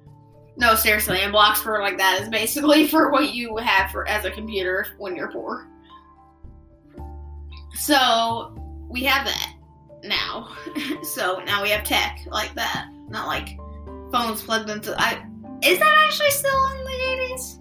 no, 0.56 0.74
seriously, 0.74 1.22
in 1.22 1.32
Bloxburg, 1.32 1.80
like 1.80 1.98
that 1.98 2.20
is 2.20 2.28
basically 2.28 2.86
for 2.88 3.10
what 3.10 3.34
you 3.34 3.56
have 3.56 3.90
for 3.90 4.06
as 4.08 4.24
a 4.24 4.30
computer 4.30 4.86
when 4.98 5.16
you're 5.16 5.30
poor. 5.30 5.68
So 7.74 8.54
we 8.88 9.02
have 9.04 9.26
that 9.26 9.54
now. 10.02 10.54
so 11.02 11.42
now 11.44 11.62
we 11.62 11.70
have 11.70 11.84
tech 11.84 12.20
like 12.26 12.54
that, 12.54 12.88
not 13.08 13.26
like 13.26 13.58
phones 14.12 14.42
plugged 14.42 14.70
into. 14.70 14.94
I 14.98 15.26
is 15.62 15.78
that 15.78 16.04
actually 16.06 16.30
still 16.30 16.66
in 16.66 16.84
the 16.84 17.10
eighties? 17.10 17.60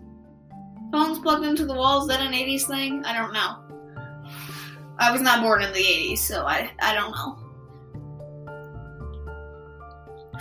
Phones 0.92 1.20
plugged 1.20 1.46
into 1.46 1.66
the 1.66 1.74
walls. 1.74 2.04
Is 2.04 2.10
that 2.10 2.22
an 2.22 2.34
eighties 2.34 2.68
thing? 2.68 3.04
I 3.06 3.18
don't 3.18 3.34
know. 3.34 3.60
I 5.00 5.12
was 5.12 5.22
not 5.22 5.42
born 5.42 5.64
in 5.64 5.74
the 5.74 5.80
eighties, 5.80 6.24
so 6.26 6.46
I 6.46 6.70
I 6.80 6.94
don't 6.94 7.12
know. 7.12 7.43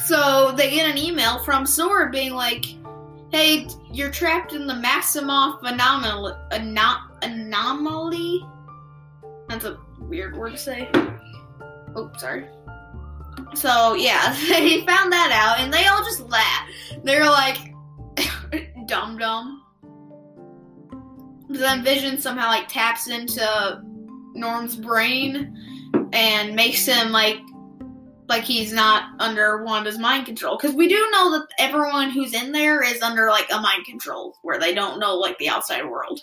So 0.07 0.53
they 0.57 0.71
get 0.71 0.91
an 0.91 0.99
email 0.99 1.39
from 1.45 1.65
Sword 1.65 2.13
being 2.13 2.33
like, 2.33 2.65
"Hey, 3.31 3.69
you're 3.93 4.11
trapped 4.11 4.53
in 4.53 4.67
the 4.67 4.75
Maximoff 4.75 5.63
anomaly." 5.63 6.33
Anom- 6.51 7.11
anomaly. 7.23 8.45
That's 9.49 9.65
a 9.65 9.79
weird 9.99 10.37
word 10.37 10.53
to 10.53 10.59
say. 10.59 10.89
Oh, 11.95 12.11
sorry. 12.17 12.47
So 13.55 13.95
yeah, 13.95 14.35
they 14.49 14.85
found 14.87 15.13
that 15.13 15.31
out, 15.33 15.61
and 15.61 15.73
they 15.73 15.87
all 15.87 16.03
just 16.03 16.29
laugh. 16.29 16.69
They're 17.05 17.31
like, 17.31 17.59
"Dumb 18.87 19.19
dumb." 19.19 19.63
Then 21.49 21.85
Vision 21.85 22.19
somehow 22.19 22.49
like 22.49 22.67
taps 22.69 23.09
into 23.09 23.83
Norm's 24.35 24.75
brain 24.75 25.57
and 26.13 26.57
makes 26.57 26.87
him 26.87 27.13
like 27.13 27.39
like 28.33 28.45
he's 28.45 28.73
not 28.73 29.11
under 29.21 29.63
Wanda's 29.63 29.99
mind 29.99 30.25
control. 30.25 30.57
Because 30.57 30.75
we 30.75 30.89
do 30.89 31.07
know 31.13 31.33
that 31.33 31.49
everyone 31.59 32.09
who's 32.11 32.33
in 32.33 32.51
there 32.51 32.83
is 32.83 33.03
under 33.03 33.29
like 33.29 33.47
a 33.53 33.61
mind 33.61 33.85
control 33.85 34.39
where 34.41 34.59
they 34.59 34.75
don't 34.75 34.99
know 34.99 35.17
like 35.17 35.37
the 35.37 35.51
outside 35.51 35.85
world. 35.85 36.19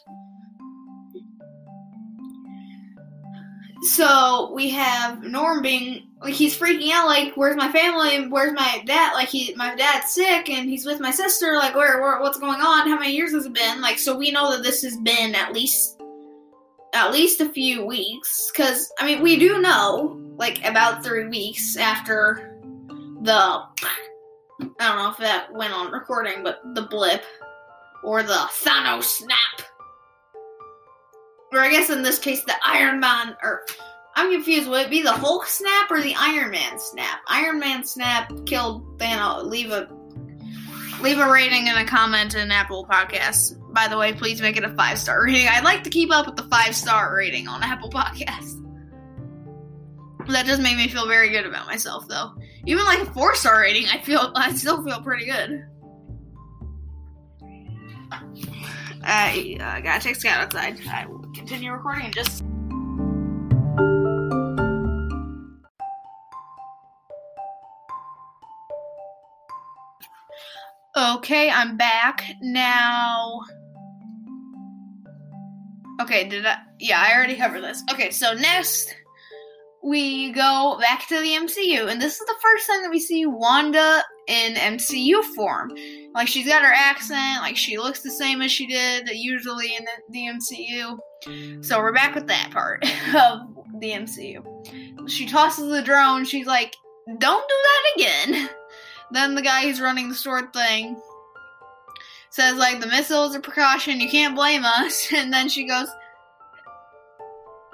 So 3.83 4.51
we 4.55 4.71
have 4.71 5.21
Norm 5.23 5.61
being 5.61 6.07
like 6.19 6.33
he's 6.33 6.57
freaking 6.57 6.91
out 6.91 7.05
like 7.05 7.35
where's 7.35 7.55
my 7.55 7.71
family? 7.71 8.27
Where's 8.27 8.53
my 8.53 8.81
dad? 8.85 9.13
Like 9.13 9.29
he 9.29 9.53
my 9.55 9.75
dad's 9.75 10.11
sick 10.11 10.49
and 10.49 10.67
he's 10.67 10.87
with 10.87 10.99
my 10.99 11.11
sister. 11.11 11.53
Like 11.53 11.75
where, 11.75 12.01
where 12.01 12.19
what's 12.21 12.39
going 12.39 12.59
on? 12.59 12.89
How 12.89 12.97
many 12.97 13.15
years 13.15 13.33
has 13.33 13.45
it 13.45 13.53
been? 13.53 13.81
Like 13.81 13.99
so 13.99 14.17
we 14.17 14.31
know 14.31 14.51
that 14.51 14.63
this 14.63 14.81
has 14.81 14.97
been 14.97 15.35
at 15.35 15.53
least 15.53 16.01
at 16.91 17.11
least 17.13 17.39
a 17.39 17.49
few 17.49 17.85
weeks. 17.85 18.51
Because 18.51 18.91
I 18.99 19.05
mean 19.05 19.21
we 19.21 19.37
do 19.37 19.61
know 19.61 20.28
like 20.39 20.65
about 20.65 21.03
three 21.03 21.27
weeks 21.27 21.75
after 21.75 22.58
the 23.22 23.34
I 23.34 23.67
don't 24.79 24.98
know 24.98 25.10
if 25.12 25.17
that 25.17 25.53
went 25.53 25.74
on 25.74 25.91
recording, 25.91 26.43
but 26.43 26.62
the 26.74 26.84
blip 26.84 27.24
or 28.03 28.24
the 28.24 28.48
Thanos 28.63 29.03
snap. 29.03 29.62
Or 31.51 31.60
I 31.60 31.69
guess 31.69 31.89
in 31.89 32.01
this 32.01 32.19
case 32.19 32.43
the 32.46 32.55
Iron 32.65 33.00
Man 33.00 33.36
or 33.43 33.65
I'm 34.15 34.31
confused. 34.31 34.69
Would 34.69 34.88
it 34.88 34.89
be 34.89 35.01
the 35.01 35.12
Hulk 35.12 35.46
snap 35.46 35.91
or 35.91 36.01
the 36.01 36.15
Iron 36.17 36.51
Man 36.51 36.79
snap? 36.79 37.19
Iron 37.27 37.60
Man 37.60 37.84
snap 37.84 38.31
killed 38.46 38.98
Thanos. 38.98 39.43
Leave 39.43 39.72
a 39.72 39.89
leave 41.01 41.19
a 41.19 41.29
rating 41.29 41.67
and 41.67 41.77
a 41.77 41.86
comment 41.86 42.36
in 42.36 42.51
Apple 42.51 42.86
Podcasts. 42.89 43.55
By 43.74 43.88
the 43.88 43.98
way, 43.98 44.13
please 44.13 44.41
make 44.41 44.58
it 44.58 44.63
a 44.63 44.74
five 44.75 44.98
star 44.98 45.24
rating. 45.24 45.48
I'd 45.48 45.63
like 45.65 45.84
to 45.84 45.89
keep 45.89 46.12
up 46.12 46.27
with 46.27 46.38
the 46.38 46.43
five 46.43 46.75
star 46.75 47.13
rating 47.13 47.48
on 47.48 47.62
Apple 47.62 47.89
Podcasts. 47.89 48.68
That 50.29 50.45
does 50.45 50.59
make 50.59 50.77
me 50.77 50.88
feel 50.88 51.07
very 51.07 51.29
good 51.29 51.48
about 51.48 51.65
myself, 51.65 52.07
though. 52.07 52.36
Even 52.65 52.86
like 52.86 53.00
a 53.00 53.05
four 53.07 53.33
star 53.36 53.62
rating, 53.62 53.88
I 53.88 54.00
feel 54.00 54.31
I 54.36 54.53
still 54.53 54.83
feel 54.83 55.01
pretty 55.01 55.25
good. 55.25 55.65
I 59.01 59.57
uh, 59.59 59.79
gotta 59.81 60.03
take 60.03 60.15
Scout 60.17 60.41
outside. 60.41 60.79
I 60.88 61.07
will 61.07 61.19
continue 61.33 61.71
recording 61.71 62.05
in 62.05 62.12
just. 62.12 62.43
Okay, 70.95 71.50
I'm 71.50 71.75
back 71.75 72.24
now. 72.41 73.41
Okay, 76.01 76.29
did 76.29 76.45
I? 76.45 76.57
Yeah, 76.77 77.01
I 77.01 77.15
already 77.15 77.36
covered 77.36 77.62
this. 77.62 77.83
Okay, 77.91 78.12
so 78.12 78.33
next 78.33 78.93
we 79.89 80.31
go 80.31 80.77
back 80.79 81.08
to 81.08 81.19
the 81.19 81.31
MCU, 81.31 81.89
and 81.89 82.00
this 82.00 82.13
is 82.13 82.27
the 82.27 82.36
first 82.43 82.67
time 82.67 82.84
that 82.84 82.91
we 82.91 83.00
see 83.00 83.25
Wanda 83.25 84.03
in 84.27 84.53
MCU 84.53 85.24
form. 85.36 85.72
Like 86.13 86.27
she's 86.27 86.46
got 86.46 86.62
her 86.62 86.72
accent, 86.72 87.41
like 87.41 87.58
she 87.58 87.79
looks 87.79 88.03
the 88.03 88.12
same 88.12 88.43
as 88.43 88.51
she 88.51 88.67
did 88.67 89.10
usually 89.10 89.75
in 89.75 89.86
the, 89.86 89.91
the 90.12 90.27
MCU. 90.27 91.65
So 91.65 91.79
we're 91.79 91.91
back 91.91 92.13
with 92.13 92.27
that 92.27 92.51
part 92.51 92.84
of 93.15 93.39
the 93.79 93.91
MCU. 93.91 95.10
She 95.10 95.25
tosses 95.25 95.72
the 95.72 95.81
drone. 95.81 96.24
She's 96.24 96.46
like, 96.46 96.75
"Don't 97.17 97.50
do 97.50 97.55
that 97.63 97.93
again." 97.96 98.50
Then 99.12 99.34
the 99.34 99.41
guy 99.41 99.63
who's 99.63 99.81
running 99.81 100.08
the 100.08 100.13
sword 100.13 100.53
thing 100.53 100.96
says 102.29 102.58
like 102.58 102.79
the 102.79 102.86
missile 102.86 103.25
is 103.25 103.34
a 103.34 103.39
precaution. 103.39 104.00
You 104.00 104.08
can't 104.08 104.36
blame 104.36 104.63
us. 104.63 105.12
And 105.15 105.34
then 105.34 105.50
she 105.50 105.67
goes, 105.67 105.88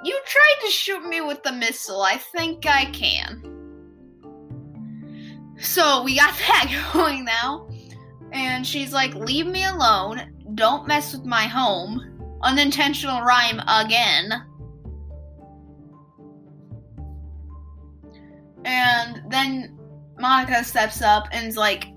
"You 0.06 0.20
tried 0.26 0.66
to 0.66 0.72
shoot 0.72 1.04
me 1.04 1.22
with 1.22 1.44
the 1.44 1.52
missile. 1.52 2.02
I 2.02 2.18
think 2.18 2.66
I 2.66 2.86
can." 2.86 3.42
So 5.60 6.04
we 6.04 6.16
got 6.18 6.34
that 6.48 6.92
going 6.94 7.26
now. 7.26 7.68
And 8.32 8.66
she's 8.66 8.94
like, 8.94 9.14
"Leave 9.16 9.48
me 9.48 9.66
alone. 9.66 10.34
Don't 10.56 10.88
mess 10.88 11.14
with 11.14 11.26
my 11.26 11.44
home." 11.44 12.12
Unintentional 12.42 13.22
rhyme 13.22 13.60
again. 13.68 14.32
And 18.66 19.22
then 19.30 19.78
Monica 20.20 20.64
steps 20.64 21.02
up 21.02 21.28
and's 21.32 21.56
like, 21.56 21.88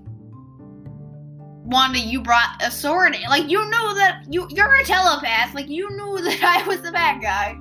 Wanda, 1.69 1.99
you 1.99 2.21
brought 2.21 2.61
a 2.61 2.71
sword. 2.71 3.15
Like 3.29 3.49
you 3.49 3.63
knew 3.63 3.93
that 3.95 4.23
you 4.29 4.47
you're 4.49 4.73
a 4.73 4.83
telepath. 4.83 5.53
Like 5.53 5.69
you 5.69 5.89
knew 5.91 6.21
that 6.23 6.43
I 6.43 6.67
was 6.67 6.81
the 6.81 6.91
bad 6.91 7.21
guy, 7.21 7.59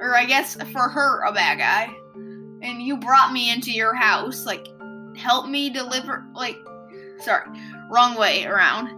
or 0.00 0.16
I 0.16 0.24
guess 0.24 0.54
for 0.72 0.88
her 0.88 1.24
a 1.24 1.32
bad 1.32 1.58
guy, 1.58 1.94
and 2.62 2.82
you 2.82 2.96
brought 2.96 3.32
me 3.32 3.52
into 3.52 3.70
your 3.72 3.94
house. 3.94 4.46
Like 4.46 4.66
help 5.16 5.48
me 5.48 5.70
deliver. 5.70 6.26
Like 6.34 6.56
sorry, 7.18 7.48
wrong 7.90 8.16
way 8.16 8.44
around. 8.44 8.90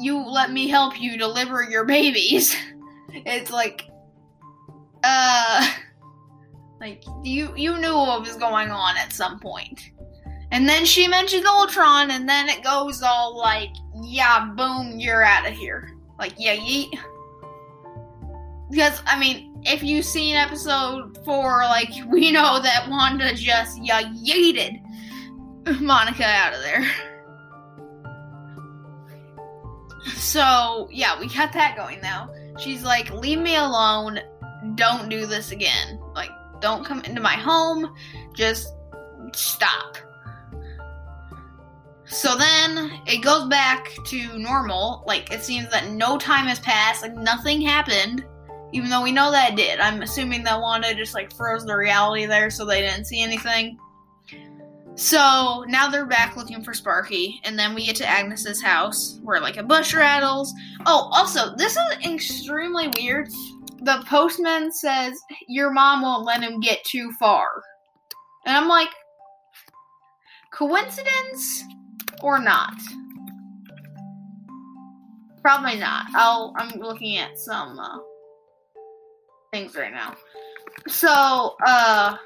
You 0.00 0.18
let 0.18 0.52
me 0.52 0.68
help 0.68 1.00
you 1.00 1.16
deliver 1.18 1.62
your 1.62 1.84
babies. 1.84 2.54
it's 3.08 3.50
like, 3.50 3.82
uh, 5.04 5.74
like 6.80 7.02
you 7.22 7.52
you 7.56 7.78
knew 7.78 7.94
what 7.94 8.20
was 8.20 8.36
going 8.36 8.70
on 8.70 8.96
at 8.96 9.12
some 9.12 9.38
point. 9.38 9.90
And 10.50 10.66
then 10.68 10.84
she 10.84 11.06
mentions 11.08 11.44
Ultron, 11.44 12.10
and 12.10 12.28
then 12.28 12.48
it 12.48 12.64
goes 12.64 13.02
all 13.02 13.36
like, 13.36 13.70
yeah, 14.02 14.46
boom, 14.56 14.98
you're 14.98 15.22
out 15.22 15.46
of 15.46 15.52
here. 15.52 15.92
Like, 16.18 16.32
yeah, 16.38 16.56
yeet. 16.56 16.98
Because, 18.70 19.02
I 19.06 19.18
mean, 19.18 19.47
if 19.64 19.82
you've 19.82 20.04
seen 20.04 20.36
episode 20.36 21.18
four, 21.24 21.62
like, 21.64 21.90
we 22.08 22.30
know 22.32 22.60
that 22.60 22.88
Wanda 22.88 23.34
just, 23.34 23.82
yeah, 23.82 24.02
yeeted 24.02 24.80
Monica 25.80 26.24
out 26.24 26.54
of 26.54 26.60
there. 26.62 26.86
So, 30.16 30.88
yeah, 30.90 31.18
we 31.18 31.28
got 31.28 31.52
that 31.52 31.76
going 31.76 32.00
now. 32.00 32.30
She's 32.58 32.82
like, 32.82 33.10
leave 33.10 33.38
me 33.38 33.56
alone. 33.56 34.20
Don't 34.74 35.08
do 35.08 35.26
this 35.26 35.52
again. 35.52 36.00
Like, 36.14 36.30
don't 36.60 36.84
come 36.84 37.02
into 37.04 37.20
my 37.20 37.34
home. 37.34 37.94
Just 38.34 38.74
stop. 39.32 39.96
So 42.10 42.36
then 42.36 43.00
it 43.06 43.18
goes 43.18 43.48
back 43.48 43.90
to 44.06 44.38
normal. 44.38 45.04
Like 45.06 45.32
it 45.32 45.42
seems 45.42 45.70
that 45.70 45.90
no 45.90 46.16
time 46.16 46.46
has 46.46 46.58
passed, 46.58 47.02
like 47.02 47.14
nothing 47.14 47.60
happened, 47.60 48.24
even 48.72 48.90
though 48.90 49.02
we 49.02 49.12
know 49.12 49.30
that 49.30 49.52
it 49.52 49.56
did. 49.56 49.80
I'm 49.80 50.02
assuming 50.02 50.42
that 50.44 50.60
Wanda 50.60 50.94
just 50.94 51.14
like 51.14 51.32
froze 51.34 51.64
the 51.64 51.76
reality 51.76 52.26
there 52.26 52.50
so 52.50 52.64
they 52.64 52.80
didn't 52.80 53.06
see 53.06 53.22
anything. 53.22 53.78
So 54.94 55.64
now 55.68 55.88
they're 55.88 56.06
back 56.06 56.36
looking 56.36 56.62
for 56.62 56.74
Sparky, 56.74 57.40
and 57.44 57.56
then 57.56 57.74
we 57.74 57.86
get 57.86 57.94
to 57.96 58.06
Agnes's 58.06 58.60
house 58.60 59.20
where 59.22 59.40
like 59.40 59.56
a 59.56 59.62
bush 59.62 59.94
rattles. 59.94 60.52
Oh, 60.86 61.08
also, 61.12 61.54
this 61.54 61.76
is 61.76 62.06
extremely 62.06 62.88
weird. 62.96 63.28
The 63.82 64.02
postman 64.08 64.72
says 64.72 65.20
your 65.46 65.70
mom 65.70 66.02
won't 66.02 66.24
let 66.24 66.42
him 66.42 66.58
get 66.58 66.82
too 66.84 67.12
far. 67.12 67.62
And 68.44 68.56
I'm 68.56 68.66
like, 68.66 68.88
coincidence? 70.52 71.64
or 72.22 72.38
not? 72.38 72.74
Probably 75.42 75.78
not. 75.78 76.06
I'll. 76.14 76.54
I'm 76.56 76.80
looking 76.80 77.16
at 77.16 77.38
some 77.38 77.78
uh, 77.78 77.98
things 79.52 79.74
right 79.74 79.92
now. 79.92 80.14
So, 80.86 81.56
uh, 81.64 82.16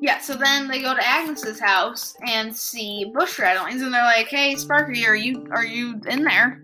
yeah. 0.00 0.18
So 0.20 0.34
then 0.34 0.68
they 0.68 0.80
go 0.80 0.94
to 0.94 1.06
Agnes's 1.06 1.60
house 1.60 2.16
and 2.26 2.54
see 2.54 3.10
bush 3.14 3.38
rattlings, 3.38 3.82
and 3.82 3.92
they're 3.92 4.02
like, 4.02 4.28
"Hey, 4.28 4.56
Sparky, 4.56 5.06
are 5.06 5.16
you 5.16 5.46
are 5.50 5.64
you 5.64 6.00
in 6.08 6.24
there?" 6.24 6.62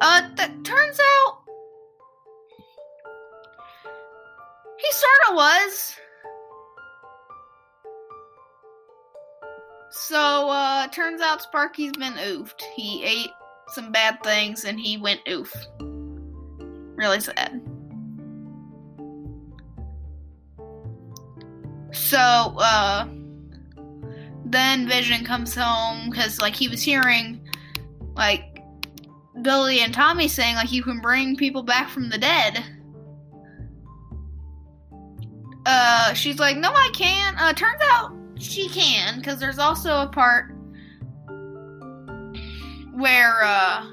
Uh, 0.00 0.28
that 0.36 0.64
turns 0.64 0.98
out 1.00 1.38
he 4.78 4.92
sort 4.92 5.30
of 5.30 5.36
was. 5.36 5.96
So, 9.90 10.50
uh, 10.50 10.88
turns 10.88 11.22
out 11.22 11.42
Sparky's 11.42 11.92
been 11.92 12.12
oofed. 12.14 12.60
He 12.74 13.02
ate 13.02 13.30
some 13.68 13.90
bad 13.90 14.22
things 14.22 14.64
and 14.64 14.78
he 14.78 14.98
went 14.98 15.20
oof. 15.28 15.52
Really 16.96 17.20
sad. 17.20 17.60
So, 21.92 22.18
uh, 22.18 23.06
then 24.44 24.88
Vision 24.88 25.24
comes 25.24 25.54
home 25.54 26.10
because, 26.10 26.40
like, 26.40 26.54
he 26.54 26.68
was 26.68 26.82
hearing, 26.82 27.46
like, 28.14 28.62
Billy 29.42 29.80
and 29.80 29.92
Tommy 29.92 30.28
saying, 30.28 30.56
like, 30.56 30.72
you 30.72 30.82
can 30.82 31.00
bring 31.00 31.36
people 31.36 31.62
back 31.62 31.88
from 31.88 32.08
the 32.08 32.18
dead. 32.18 32.64
Uh, 35.66 36.14
she's 36.14 36.38
like, 36.38 36.56
no, 36.56 36.70
I 36.70 36.90
can't. 36.94 37.40
Uh, 37.40 37.52
turns 37.52 37.80
out 37.90 38.12
she 38.38 38.68
can, 38.68 39.18
because 39.18 39.38
there's 39.38 39.58
also 39.58 40.02
a 40.02 40.06
part 40.06 40.54
where, 42.94 43.42
uh, 43.42 43.84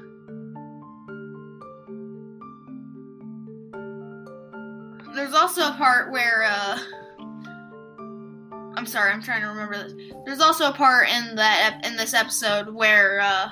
there's 5.14 5.34
also 5.34 5.68
a 5.68 5.74
part 5.74 6.10
where, 6.12 6.44
uh, 6.44 6.78
I'm 8.76 8.86
sorry, 8.86 9.12
I'm 9.12 9.22
trying 9.22 9.42
to 9.42 9.48
remember 9.48 9.76
this. 9.76 10.12
There's 10.24 10.40
also 10.40 10.70
a 10.70 10.72
part 10.72 11.08
in 11.08 11.36
that 11.36 11.80
in 11.84 11.96
this 11.96 12.14
episode 12.14 12.68
where 12.68 13.20
uh, 13.20 13.50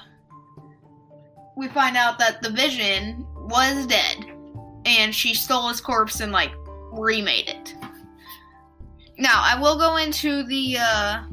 we 1.57 1.69
find 1.69 1.97
out 1.97 2.19
that 2.19 2.43
the 2.43 2.51
Vision 2.51 3.27
was 3.35 3.87
dead, 3.87 4.25
and 4.85 5.15
she 5.15 5.35
stole 5.35 5.69
his 5.69 5.81
corpse 5.81 6.21
and 6.21 6.33
like 6.33 6.53
remade 6.93 7.49
it. 7.49 7.75
Now, 9.19 9.43
I 9.45 9.59
will 9.61 9.79
go 9.79 9.97
into 9.97 10.43
the 10.45 10.79
uh 10.79 11.25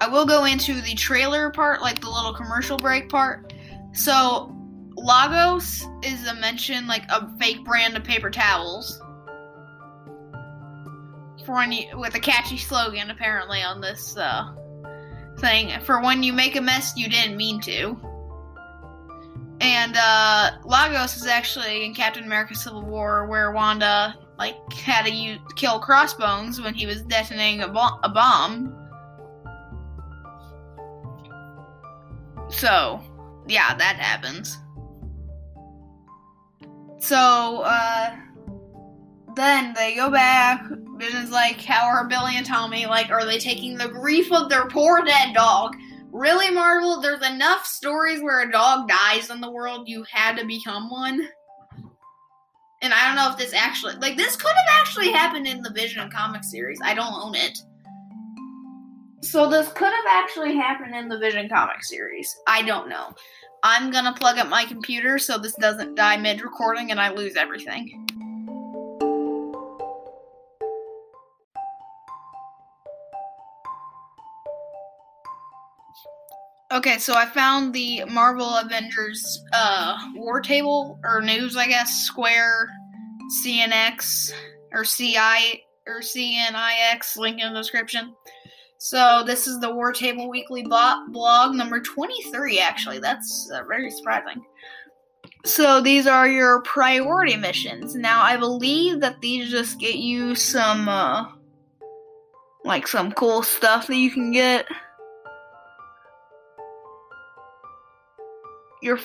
I 0.00 0.08
will 0.08 0.26
go 0.26 0.46
into 0.46 0.80
the 0.80 0.94
trailer 0.94 1.50
part, 1.50 1.80
like 1.80 2.00
the 2.00 2.10
little 2.10 2.34
commercial 2.34 2.76
break 2.76 3.08
part. 3.08 3.52
So, 3.92 4.52
Lagos 4.96 5.86
is 6.02 6.26
a 6.26 6.34
mention 6.34 6.86
like 6.86 7.04
a 7.10 7.30
fake 7.38 7.64
brand 7.64 7.96
of 7.96 8.04
paper 8.04 8.30
towels. 8.30 9.00
For 11.44 11.54
when 11.54 11.72
you 11.72 11.98
with 11.98 12.14
a 12.14 12.20
catchy 12.20 12.56
slogan 12.56 13.10
apparently 13.10 13.62
on 13.62 13.80
this 13.80 14.16
uh 14.16 14.54
thing 15.38 15.80
for 15.80 16.00
when 16.00 16.22
you 16.22 16.32
make 16.32 16.56
a 16.56 16.60
mess 16.60 16.96
you 16.96 17.08
didn't 17.08 17.36
mean 17.36 17.60
to. 17.62 17.98
And 19.60 19.96
uh 19.96 20.52
Lagos 20.64 21.16
is 21.16 21.26
actually 21.26 21.84
in 21.84 21.94
Captain 21.94 22.24
America 22.24 22.54
Civil 22.54 22.82
War 22.82 23.26
where 23.26 23.50
Wanda 23.52 24.16
like 24.38 24.72
had 24.72 25.04
to 25.06 25.12
use, 25.12 25.38
kill 25.56 25.78
Crossbones 25.78 26.60
when 26.60 26.74
he 26.74 26.86
was 26.86 27.02
detonating 27.02 27.62
a, 27.62 27.68
a 27.68 28.08
bomb. 28.08 28.76
So, 32.48 33.00
yeah, 33.46 33.74
that 33.76 33.96
happens. 33.96 34.58
So, 37.02 37.62
uh, 37.64 38.16
then 39.34 39.74
they 39.74 39.94
go 39.94 40.10
back. 40.10 40.64
Vision's 40.96 41.30
like, 41.30 41.60
how 41.60 41.86
are 41.86 42.06
Billy 42.06 42.36
and 42.36 42.46
Tommy? 42.46 42.86
Like, 42.86 43.10
are 43.10 43.24
they 43.24 43.38
taking 43.38 43.76
the 43.76 43.88
grief 43.88 44.32
of 44.32 44.48
their 44.48 44.68
poor 44.68 45.02
dead 45.04 45.34
dog? 45.34 45.74
Really, 46.12 46.50
Marvel? 46.50 47.00
There's 47.00 47.26
enough 47.26 47.66
stories 47.66 48.22
where 48.22 48.42
a 48.42 48.52
dog 48.52 48.88
dies 48.88 49.30
in 49.30 49.40
the 49.40 49.50
world, 49.50 49.88
you 49.88 50.04
had 50.10 50.36
to 50.36 50.46
become 50.46 50.90
one 50.90 51.28
and 52.82 52.92
I 52.92 53.06
don't 53.06 53.16
know 53.16 53.30
if 53.30 53.38
this 53.38 53.54
actually 53.54 53.94
like 53.96 54.16
this 54.16 54.36
could 54.36 54.50
have 54.50 54.80
actually 54.80 55.12
happened 55.12 55.46
in 55.46 55.62
the 55.62 55.70
Vision 55.70 56.10
comic 56.10 56.42
series. 56.44 56.80
I 56.82 56.94
don't 56.94 57.14
own 57.14 57.34
it. 57.34 57.58
So 59.22 59.48
this 59.48 59.68
could 59.72 59.92
have 59.92 60.04
actually 60.08 60.56
happened 60.56 60.94
in 60.94 61.08
the 61.08 61.18
Vision 61.18 61.48
comic 61.48 61.82
series. 61.84 62.36
I 62.48 62.62
don't 62.62 62.88
know. 62.88 63.14
I'm 63.62 63.90
gonna 63.90 64.12
plug 64.12 64.38
up 64.38 64.48
my 64.48 64.64
computer 64.64 65.18
so 65.18 65.38
this 65.38 65.54
doesn't 65.54 65.94
die 65.94 66.16
mid 66.16 66.42
recording 66.42 66.90
and 66.90 67.00
I 67.00 67.12
lose 67.12 67.36
everything. 67.36 68.08
Okay, 76.72 76.96
so 76.96 77.14
I 77.14 77.26
found 77.26 77.74
the 77.74 78.02
Marvel 78.06 78.56
Avengers 78.56 79.44
uh, 79.52 79.98
war 80.14 80.40
table 80.40 80.98
or 81.04 81.20
news, 81.20 81.54
I 81.54 81.68
guess, 81.68 82.06
Square, 82.06 82.70
CNX 83.44 84.32
or 84.72 84.82
CI 84.82 85.64
or 85.86 86.00
CNIX 86.00 87.16
link 87.18 87.40
in 87.40 87.52
the 87.52 87.60
description. 87.60 88.14
So 88.84 89.22
this 89.24 89.46
is 89.46 89.60
the 89.60 89.72
War 89.72 89.92
Table 89.92 90.28
Weekly 90.28 90.64
blog 90.64 91.54
number 91.54 91.80
23 91.80 92.58
actually. 92.58 92.98
That's 92.98 93.48
uh, 93.54 93.62
very 93.62 93.92
surprising. 93.92 94.44
So 95.44 95.80
these 95.80 96.08
are 96.08 96.26
your 96.26 96.62
priority 96.62 97.36
missions. 97.36 97.94
Now 97.94 98.24
I 98.24 98.36
believe 98.36 98.98
that 98.98 99.20
these 99.20 99.52
just 99.52 99.78
get 99.78 99.94
you 99.94 100.34
some 100.34 100.88
uh 100.88 101.30
like 102.64 102.88
some 102.88 103.12
cool 103.12 103.44
stuff 103.44 103.86
that 103.86 103.94
you 103.94 104.10
can 104.10 104.32
get. 104.32 104.66
Your 108.82 108.98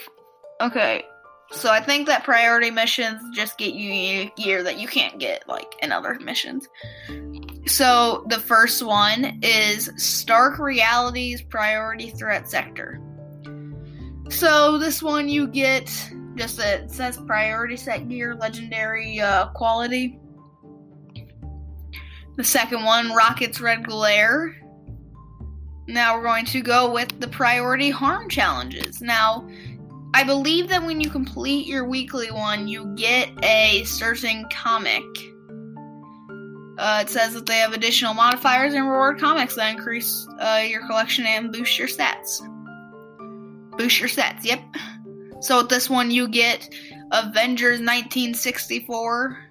okay. 0.60 1.06
So 1.52 1.72
I 1.72 1.82
think 1.82 2.08
that 2.08 2.24
priority 2.24 2.72
missions 2.72 3.22
just 3.36 3.58
get 3.58 3.74
you 3.74 4.30
gear 4.36 4.64
that 4.64 4.78
you 4.80 4.88
can't 4.88 5.18
get 5.18 5.48
like 5.48 5.76
in 5.82 5.92
other 5.92 6.16
missions. 6.20 6.68
So 7.66 8.26
the 8.28 8.40
first 8.40 8.84
one 8.84 9.40
is 9.42 9.90
Stark 9.98 10.60
Realities 10.60 11.42
Priority 11.42 12.12
Threat 12.12 12.50
Sector. 12.50 13.02
So 14.30 14.78
this 14.78 15.02
one 15.02 15.30
you 15.30 15.48
get 15.48 15.86
just 16.36 16.60
a, 16.60 16.84
it 16.84 16.92
says 16.92 17.18
priority 17.18 17.78
set 17.78 18.08
gear, 18.10 18.36
legendary 18.36 19.20
uh, 19.20 19.48
quality. 19.50 20.20
The 22.36 22.44
second 22.44 22.84
one, 22.84 23.14
Rocket's 23.14 23.60
Red 23.60 23.86
Glare. 23.86 24.56
Now 25.88 26.18
we're 26.18 26.24
going 26.24 26.46
to 26.46 26.62
go 26.62 26.92
with 26.92 27.20
the 27.20 27.28
priority 27.30 27.90
harm 27.90 28.30
challenges. 28.30 29.02
Now 29.02 29.48
I 30.14 30.24
believe 30.24 30.70
that 30.70 30.84
when 30.84 31.02
you 31.02 31.10
complete 31.10 31.68
your 31.68 31.86
weekly 31.86 32.32
one, 32.32 32.68
you 32.68 32.94
get 32.96 33.30
a 33.44 33.84
certain 33.84 34.46
comic. 34.52 35.04
Uh, 36.78 37.00
it 37.02 37.10
says 37.10 37.34
that 37.34 37.46
they 37.46 37.58
have 37.58 37.74
additional 37.74 38.14
modifiers 38.14 38.74
and 38.74 38.86
reward 38.86 39.20
comics 39.20 39.56
that 39.56 39.76
increase 39.76 40.28
uh, 40.40 40.64
your 40.68 40.86
collection 40.88 41.26
and 41.26 41.52
boost 41.52 41.78
your 41.78 41.88
stats. 41.88 42.40
Boost 43.78 44.00
your 44.00 44.10
stats, 44.10 44.44
yep. 44.44 44.62
So 45.42 45.60
with 45.60 45.70
this 45.70 45.90
one, 45.90 46.12
you 46.12 46.28
get 46.28 46.70
Avengers 47.12 47.80
1964 47.80 49.48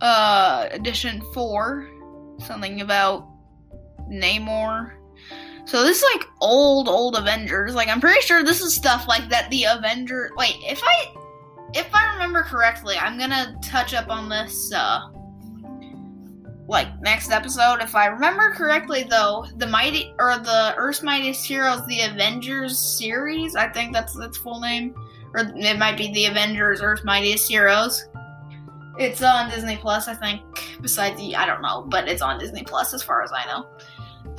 uh, 0.00 0.68
Edition 0.70 1.22
4. 1.32 1.88
Something 2.38 2.80
about 2.80 3.28
Namor. 4.10 4.92
So 5.68 5.84
this 5.84 5.98
is 5.98 6.04
like 6.14 6.26
old, 6.40 6.88
old 6.88 7.14
Avengers. 7.14 7.74
Like 7.74 7.88
I'm 7.88 8.00
pretty 8.00 8.22
sure 8.22 8.42
this 8.42 8.62
is 8.62 8.74
stuff 8.74 9.06
like 9.06 9.28
that 9.28 9.50
the 9.50 9.64
Avenger. 9.64 10.30
Wait, 10.36 10.56
if 10.62 10.80
I 10.82 11.14
if 11.74 11.94
I 11.94 12.14
remember 12.14 12.42
correctly, 12.42 12.96
I'm 12.96 13.18
gonna 13.18 13.54
touch 13.62 13.92
up 13.92 14.08
on 14.08 14.30
this 14.30 14.72
uh 14.72 15.10
like 16.68 16.88
next 17.02 17.30
episode. 17.30 17.82
If 17.82 17.94
I 17.94 18.06
remember 18.06 18.54
correctly, 18.54 19.04
though, 19.08 19.46
the 19.56 19.66
mighty 19.66 20.14
or 20.18 20.38
the 20.38 20.74
Earth's 20.78 21.02
Mightiest 21.02 21.44
Heroes, 21.44 21.86
the 21.86 22.00
Avengers 22.00 22.78
series. 22.78 23.54
I 23.54 23.68
think 23.68 23.92
that's 23.92 24.16
its 24.16 24.38
full 24.38 24.60
name, 24.60 24.94
or 25.34 25.52
it 25.54 25.78
might 25.78 25.98
be 25.98 26.10
the 26.12 26.26
Avengers 26.26 26.80
Earth's 26.80 27.04
Mightiest 27.04 27.46
Heroes. 27.46 28.08
It's 28.98 29.22
on 29.22 29.50
Disney 29.50 29.76
Plus, 29.76 30.08
I 30.08 30.14
think. 30.14 30.40
Besides 30.80 31.18
the, 31.18 31.36
I 31.36 31.46
don't 31.46 31.62
know, 31.62 31.84
but 31.88 32.08
it's 32.08 32.22
on 32.22 32.38
Disney 32.38 32.64
Plus 32.64 32.92
as 32.94 33.02
far 33.02 33.22
as 33.22 33.30
I 33.32 33.44
know. 33.46 33.66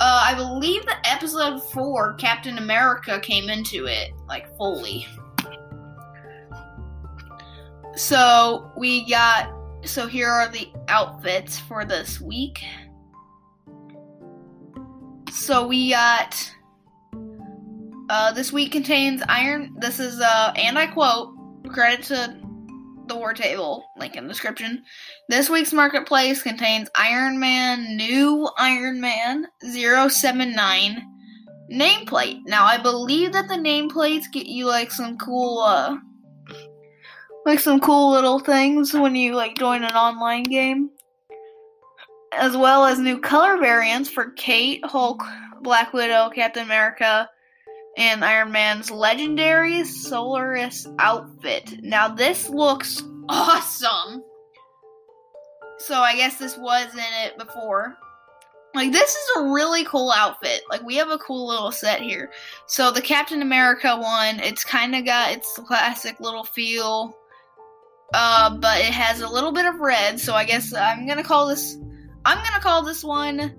Uh, 0.00 0.22
I 0.24 0.34
believe 0.34 0.86
the 0.86 0.96
episode 1.04 1.58
four, 1.58 2.14
Captain 2.14 2.56
America 2.56 3.20
came 3.20 3.50
into 3.50 3.84
it 3.84 4.12
like 4.26 4.56
fully. 4.56 5.06
So 7.96 8.72
we 8.78 9.06
got. 9.06 9.52
So 9.84 10.06
here 10.06 10.28
are 10.28 10.48
the 10.48 10.68
outfits 10.88 11.58
for 11.58 11.84
this 11.84 12.18
week. 12.18 12.64
So 15.30 15.66
we 15.66 15.90
got. 15.90 16.50
Uh, 18.08 18.32
this 18.32 18.52
week 18.54 18.72
contains 18.72 19.22
Iron. 19.28 19.76
This 19.78 20.00
is 20.00 20.18
uh, 20.18 20.54
and 20.56 20.78
I 20.78 20.86
quote. 20.86 21.36
Credit 21.74 22.02
to 22.04 22.39
the 23.10 23.16
war 23.16 23.34
table, 23.34 23.84
link 23.96 24.14
in 24.14 24.24
the 24.24 24.32
description. 24.32 24.84
This 25.28 25.50
week's 25.50 25.72
marketplace 25.72 26.42
contains 26.42 26.88
Iron 26.94 27.40
Man, 27.40 27.96
new 27.96 28.48
Iron 28.56 29.00
Man 29.00 29.48
079 29.62 31.02
nameplate. 31.72 32.40
Now, 32.46 32.64
I 32.66 32.78
believe 32.78 33.32
that 33.32 33.48
the 33.48 33.54
nameplates 33.54 34.30
get 34.32 34.46
you 34.46 34.66
like 34.66 34.92
some 34.92 35.18
cool, 35.18 35.58
uh, 35.58 35.96
like 37.46 37.58
some 37.58 37.80
cool 37.80 38.12
little 38.12 38.38
things 38.38 38.92
when 38.92 39.16
you 39.16 39.34
like 39.34 39.56
join 39.56 39.82
an 39.82 39.92
online 39.92 40.44
game. 40.44 40.90
As 42.32 42.56
well 42.56 42.84
as 42.84 43.00
new 43.00 43.18
color 43.18 43.58
variants 43.58 44.08
for 44.08 44.30
Kate, 44.32 44.84
Hulk, 44.84 45.20
Black 45.62 45.92
Widow, 45.92 46.30
Captain 46.30 46.62
America, 46.62 47.28
and 47.96 48.24
Iron 48.24 48.52
Man's 48.52 48.90
legendary 48.90 49.84
Solaris 49.84 50.86
outfit. 50.98 51.82
Now, 51.82 52.08
this 52.08 52.48
looks 52.48 53.02
awesome. 53.28 54.22
So, 55.78 55.96
I 55.96 56.14
guess 56.16 56.38
this 56.38 56.56
was 56.56 56.92
in 56.92 57.00
it 57.24 57.38
before. 57.38 57.96
Like, 58.74 58.92
this 58.92 59.10
is 59.10 59.30
a 59.36 59.44
really 59.46 59.84
cool 59.84 60.12
outfit. 60.12 60.62
Like, 60.70 60.82
we 60.82 60.96
have 60.96 61.10
a 61.10 61.18
cool 61.18 61.48
little 61.48 61.72
set 61.72 62.00
here. 62.00 62.30
So, 62.66 62.90
the 62.90 63.02
Captain 63.02 63.42
America 63.42 63.96
one, 63.96 64.38
it's 64.40 64.64
kind 64.64 64.94
of 64.94 65.04
got 65.04 65.32
its 65.32 65.54
classic 65.54 66.20
little 66.20 66.44
feel. 66.44 67.16
Uh, 68.12 68.56
but 68.56 68.78
it 68.78 68.92
has 68.92 69.20
a 69.20 69.28
little 69.28 69.52
bit 69.52 69.66
of 69.66 69.80
red, 69.80 70.18
so 70.18 70.34
I 70.34 70.44
guess 70.44 70.74
I'm 70.74 71.06
gonna 71.06 71.22
call 71.22 71.46
this. 71.46 71.76
I'm 72.24 72.38
gonna 72.38 72.60
call 72.60 72.82
this 72.82 73.04
one 73.04 73.54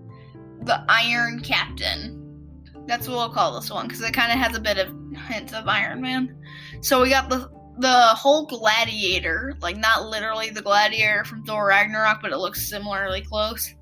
the 0.63 0.84
Iron 0.89 1.39
Captain. 1.39 2.31
That's 2.88 3.08
what 3.08 3.17
we'll 3.17 3.30
call 3.30 3.60
this 3.60 3.72
one 3.72 3.88
because 3.88 4.02
it 4.02 4.13
kind 4.13 4.32
of 4.32 4.39
has 4.39 4.56
a 4.56 4.60
bit 4.60 4.78
of 4.78 4.94
hints 5.28 5.54
of 5.54 5.67
Iron 5.67 6.02
Man. 6.02 6.36
So 6.82 7.02
we 7.02 7.10
got 7.10 7.30
the 7.30 7.50
the 7.78 8.13
whole 8.15 8.46
gladiator, 8.46 9.56
like 9.62 9.78
not 9.78 10.08
literally 10.08 10.50
the 10.50 10.62
gladiator 10.62 11.24
from 11.24 11.44
Thor 11.44 11.67
Ragnarok, 11.67 12.22
but 12.22 12.32
it 12.32 12.38
looks 12.38 12.70
similarly 12.70 13.22
close. 13.22 13.74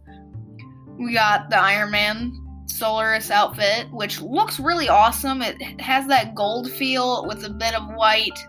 We 0.97 1.13
got 1.13 1.49
the 1.49 1.59
Iron 1.59 1.91
Man 1.91 2.33
Solaris 2.67 3.31
outfit, 3.31 3.91
which 3.91 4.21
looks 4.21 4.59
really 4.59 4.89
awesome. 4.89 5.41
It 5.41 5.81
has 5.81 6.07
that 6.07 6.35
gold 6.35 6.71
feel 6.71 7.25
with 7.25 7.43
a 7.43 7.49
bit 7.49 7.73
of 7.73 7.93
white 7.95 8.39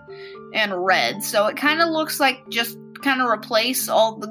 and 0.54 0.84
red. 0.84 1.22
So 1.22 1.46
it 1.46 1.56
kind 1.56 1.80
of 1.80 1.88
looks 1.88 2.20
like 2.20 2.48
just 2.48 2.78
kind 3.02 3.20
of 3.20 3.28
replace 3.28 3.88
all 3.88 4.18
the 4.18 4.28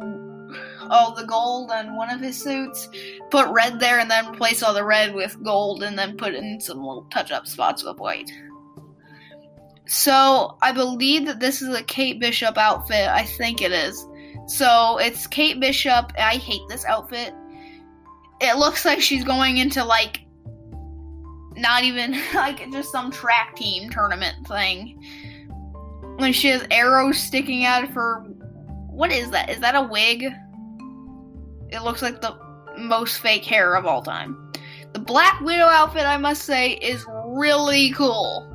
all 0.90 1.14
the 1.14 1.26
gold 1.26 1.72
on 1.72 1.96
one 1.96 2.10
of 2.10 2.20
his 2.20 2.42
suits, 2.42 2.90
put 3.30 3.48
red 3.50 3.80
there, 3.80 4.00
and 4.00 4.10
then 4.10 4.34
replace 4.34 4.64
all 4.64 4.74
the 4.74 4.84
red 4.84 5.14
with 5.14 5.42
gold, 5.44 5.84
and 5.84 5.98
then 5.98 6.18
put 6.18 6.34
in 6.34 6.60
some 6.60 6.78
little 6.78 7.06
touch 7.12 7.32
up 7.32 7.48
spots 7.48 7.84
with 7.84 7.98
white. 7.98 8.32
So 9.88 10.58
I 10.62 10.72
believe 10.72 11.26
that 11.26 11.40
this 11.40 11.62
is 11.62 11.76
a 11.76 11.84
Kate 11.84 12.20
Bishop 12.20 12.58
outfit. 12.58 13.08
I 13.08 13.24
think 13.24 13.62
it 13.62 13.72
is. 13.72 14.06
So 14.48 14.98
it's 15.00 15.28
Kate 15.28 15.60
Bishop. 15.60 16.12
I 16.18 16.36
hate 16.36 16.62
this 16.70 16.86
outfit. 16.86 17.34
It 18.42 18.58
looks 18.58 18.86
like 18.86 19.02
she's 19.02 19.24
going 19.24 19.58
into 19.58 19.84
like 19.84 20.22
not 21.56 21.84
even 21.84 22.20
like 22.34 22.72
just 22.72 22.92
some 22.92 23.12
track 23.12 23.56
team 23.56 23.90
tournament 23.90 24.48
thing. 24.48 25.04
When 26.18 26.34
she 26.34 26.50
has 26.50 26.66
arrows 26.70 27.18
sticking 27.18 27.64
out 27.66 27.84
of 27.84 27.92
her 27.92 28.26
what 29.00 29.14
is 29.14 29.32
that? 29.32 29.50
Is 29.50 29.62
that 29.62 29.76
a 29.76 29.82
wig? 29.82 30.26
It 31.72 31.84
looks 31.84 32.02
like 32.02 32.22
the 32.22 32.38
most 32.78 33.20
fake 33.20 33.46
hair 33.46 33.76
of 33.76 33.86
all 33.86 34.02
time. 34.02 34.52
The 34.94 35.00
Black 35.00 35.40
Widow 35.42 35.66
outfit, 35.66 36.06
I 36.06 36.18
must 36.18 36.44
say, 36.44 36.74
is 36.74 37.06
really 37.26 37.92
cool. 37.92 38.46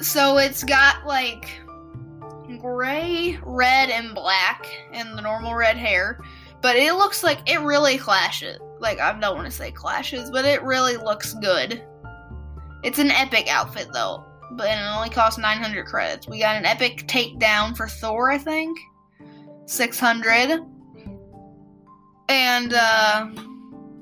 So 0.00 0.38
it's 0.38 0.64
got 0.64 1.04
like 1.06 1.60
gray, 2.60 3.38
red, 3.42 3.90
and 3.90 4.14
black 4.14 4.66
and 4.92 5.16
the 5.16 5.22
normal 5.22 5.54
red 5.54 5.76
hair. 5.76 6.20
But 6.60 6.76
it 6.76 6.94
looks 6.94 7.22
like 7.22 7.48
it 7.48 7.60
really 7.60 7.98
clashes. 7.98 8.58
Like, 8.80 8.98
I 9.00 9.18
don't 9.18 9.36
want 9.36 9.46
to 9.46 9.56
say 9.56 9.70
clashes, 9.70 10.30
but 10.30 10.44
it 10.44 10.62
really 10.62 10.96
looks 10.96 11.34
good. 11.34 11.84
It's 12.82 12.98
an 12.98 13.10
epic 13.10 13.48
outfit, 13.48 13.88
though. 13.92 14.24
But 14.52 14.68
it 14.68 14.80
only 14.80 15.10
costs 15.10 15.38
900 15.38 15.86
credits. 15.86 16.26
We 16.26 16.38
got 16.38 16.56
an 16.56 16.64
epic 16.64 17.06
takedown 17.06 17.76
for 17.76 17.86
Thor, 17.88 18.30
I 18.30 18.38
think. 18.38 18.78
600. 19.66 20.62
And 22.28 22.74
uh, 22.74 23.28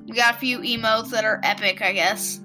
we 0.05 0.15
got 0.15 0.35
a 0.35 0.37
few 0.37 0.59
emotes 0.59 1.09
that 1.11 1.25
are 1.25 1.39
epic, 1.43 1.81
I 1.81 1.93
guess. 1.93 2.41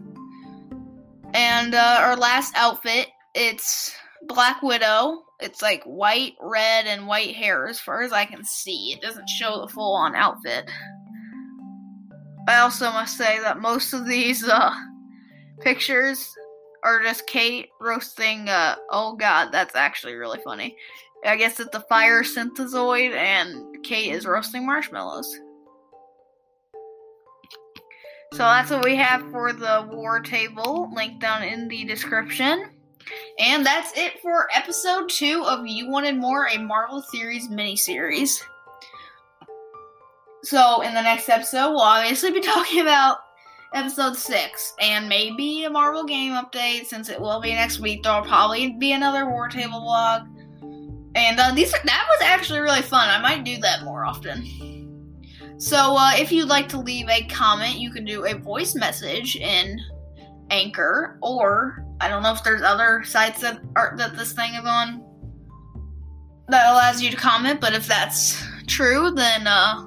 And 1.34 1.74
uh, 1.74 1.96
our 2.00 2.16
last 2.16 2.52
outfit, 2.56 3.08
it's 3.34 3.94
Black 4.28 4.62
Widow. 4.62 5.24
It's 5.40 5.62
like 5.62 5.82
white, 5.84 6.34
red, 6.40 6.86
and 6.86 7.06
white 7.06 7.34
hair 7.34 7.66
as 7.66 7.80
far 7.80 8.02
as 8.02 8.12
I 8.12 8.24
can 8.24 8.44
see. 8.44 8.92
It 8.92 9.00
doesn't 9.00 9.28
show 9.28 9.60
the 9.60 9.72
full 9.72 9.94
on 9.94 10.14
outfit. 10.14 10.70
I 12.48 12.58
also 12.58 12.90
must 12.90 13.16
say 13.16 13.38
that 13.40 13.60
most 13.60 13.92
of 13.92 14.06
these 14.06 14.46
uh, 14.46 14.74
pictures 15.60 16.32
are 16.84 17.02
just 17.02 17.26
Kate 17.26 17.68
roasting. 17.80 18.48
Uh, 18.48 18.76
oh 18.90 19.14
god, 19.14 19.50
that's 19.52 19.76
actually 19.76 20.14
really 20.14 20.40
funny. 20.44 20.76
I 21.24 21.36
guess 21.36 21.60
it's 21.60 21.74
a 21.74 21.80
fire 21.88 22.24
synthezoid, 22.24 23.14
and 23.14 23.82
Kate 23.84 24.12
is 24.12 24.26
roasting 24.26 24.66
marshmallows. 24.66 25.38
So 28.32 28.38
that's 28.38 28.70
what 28.70 28.82
we 28.82 28.96
have 28.96 29.30
for 29.30 29.52
the 29.52 29.86
war 29.92 30.20
table, 30.20 30.90
link 30.94 31.20
down 31.20 31.42
in 31.42 31.68
the 31.68 31.84
description. 31.84 32.70
And 33.38 33.64
that's 33.64 33.92
it 33.94 34.20
for 34.22 34.48
episode 34.54 35.10
two 35.10 35.44
of 35.46 35.66
You 35.66 35.90
Wanted 35.90 36.16
More, 36.16 36.48
a 36.48 36.58
Marvel 36.58 37.02
Series 37.02 37.48
miniseries. 37.48 38.42
So, 40.44 40.80
in 40.80 40.94
the 40.94 41.02
next 41.02 41.28
episode, 41.28 41.72
we'll 41.72 41.82
obviously 41.82 42.30
be 42.30 42.40
talking 42.40 42.80
about 42.80 43.18
episode 43.74 44.16
six 44.16 44.74
and 44.80 45.10
maybe 45.10 45.64
a 45.64 45.70
Marvel 45.70 46.04
game 46.04 46.32
update 46.32 46.86
since 46.86 47.10
it 47.10 47.20
will 47.20 47.40
be 47.40 47.52
next 47.52 47.80
week. 47.80 48.02
There'll 48.02 48.22
probably 48.22 48.72
be 48.72 48.92
another 48.92 49.28
War 49.28 49.48
Table 49.48 49.80
vlog. 49.80 50.26
And 51.14 51.38
uh, 51.38 51.52
these 51.54 51.70
that 51.70 52.06
was 52.08 52.22
actually 52.22 52.60
really 52.60 52.80
fun. 52.80 53.10
I 53.10 53.20
might 53.20 53.44
do 53.44 53.58
that 53.58 53.84
more 53.84 54.06
often. 54.06 54.81
So, 55.62 55.96
uh, 55.96 56.14
if 56.16 56.32
you'd 56.32 56.48
like 56.48 56.68
to 56.70 56.80
leave 56.80 57.08
a 57.08 57.22
comment, 57.28 57.78
you 57.78 57.92
can 57.92 58.04
do 58.04 58.26
a 58.26 58.34
voice 58.34 58.74
message 58.74 59.36
in 59.36 59.78
Anchor, 60.50 61.16
or 61.22 61.86
I 62.00 62.08
don't 62.08 62.24
know 62.24 62.32
if 62.32 62.42
there's 62.42 62.62
other 62.62 63.04
sites 63.04 63.42
that 63.42 63.60
are 63.76 63.94
that 63.96 64.16
this 64.16 64.32
thing 64.32 64.54
is 64.54 64.64
on 64.66 65.04
that 66.48 66.72
allows 66.72 67.00
you 67.00 67.12
to 67.12 67.16
comment. 67.16 67.60
But 67.60 67.74
if 67.74 67.86
that's 67.86 68.42
true, 68.66 69.12
then 69.12 69.46
uh, 69.46 69.86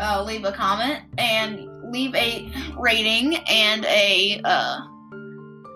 uh, 0.00 0.24
leave 0.24 0.44
a 0.44 0.50
comment 0.50 1.04
and 1.16 1.68
leave 1.92 2.12
a 2.16 2.50
rating 2.76 3.36
and 3.46 3.84
a 3.84 4.40
uh, 4.42 4.80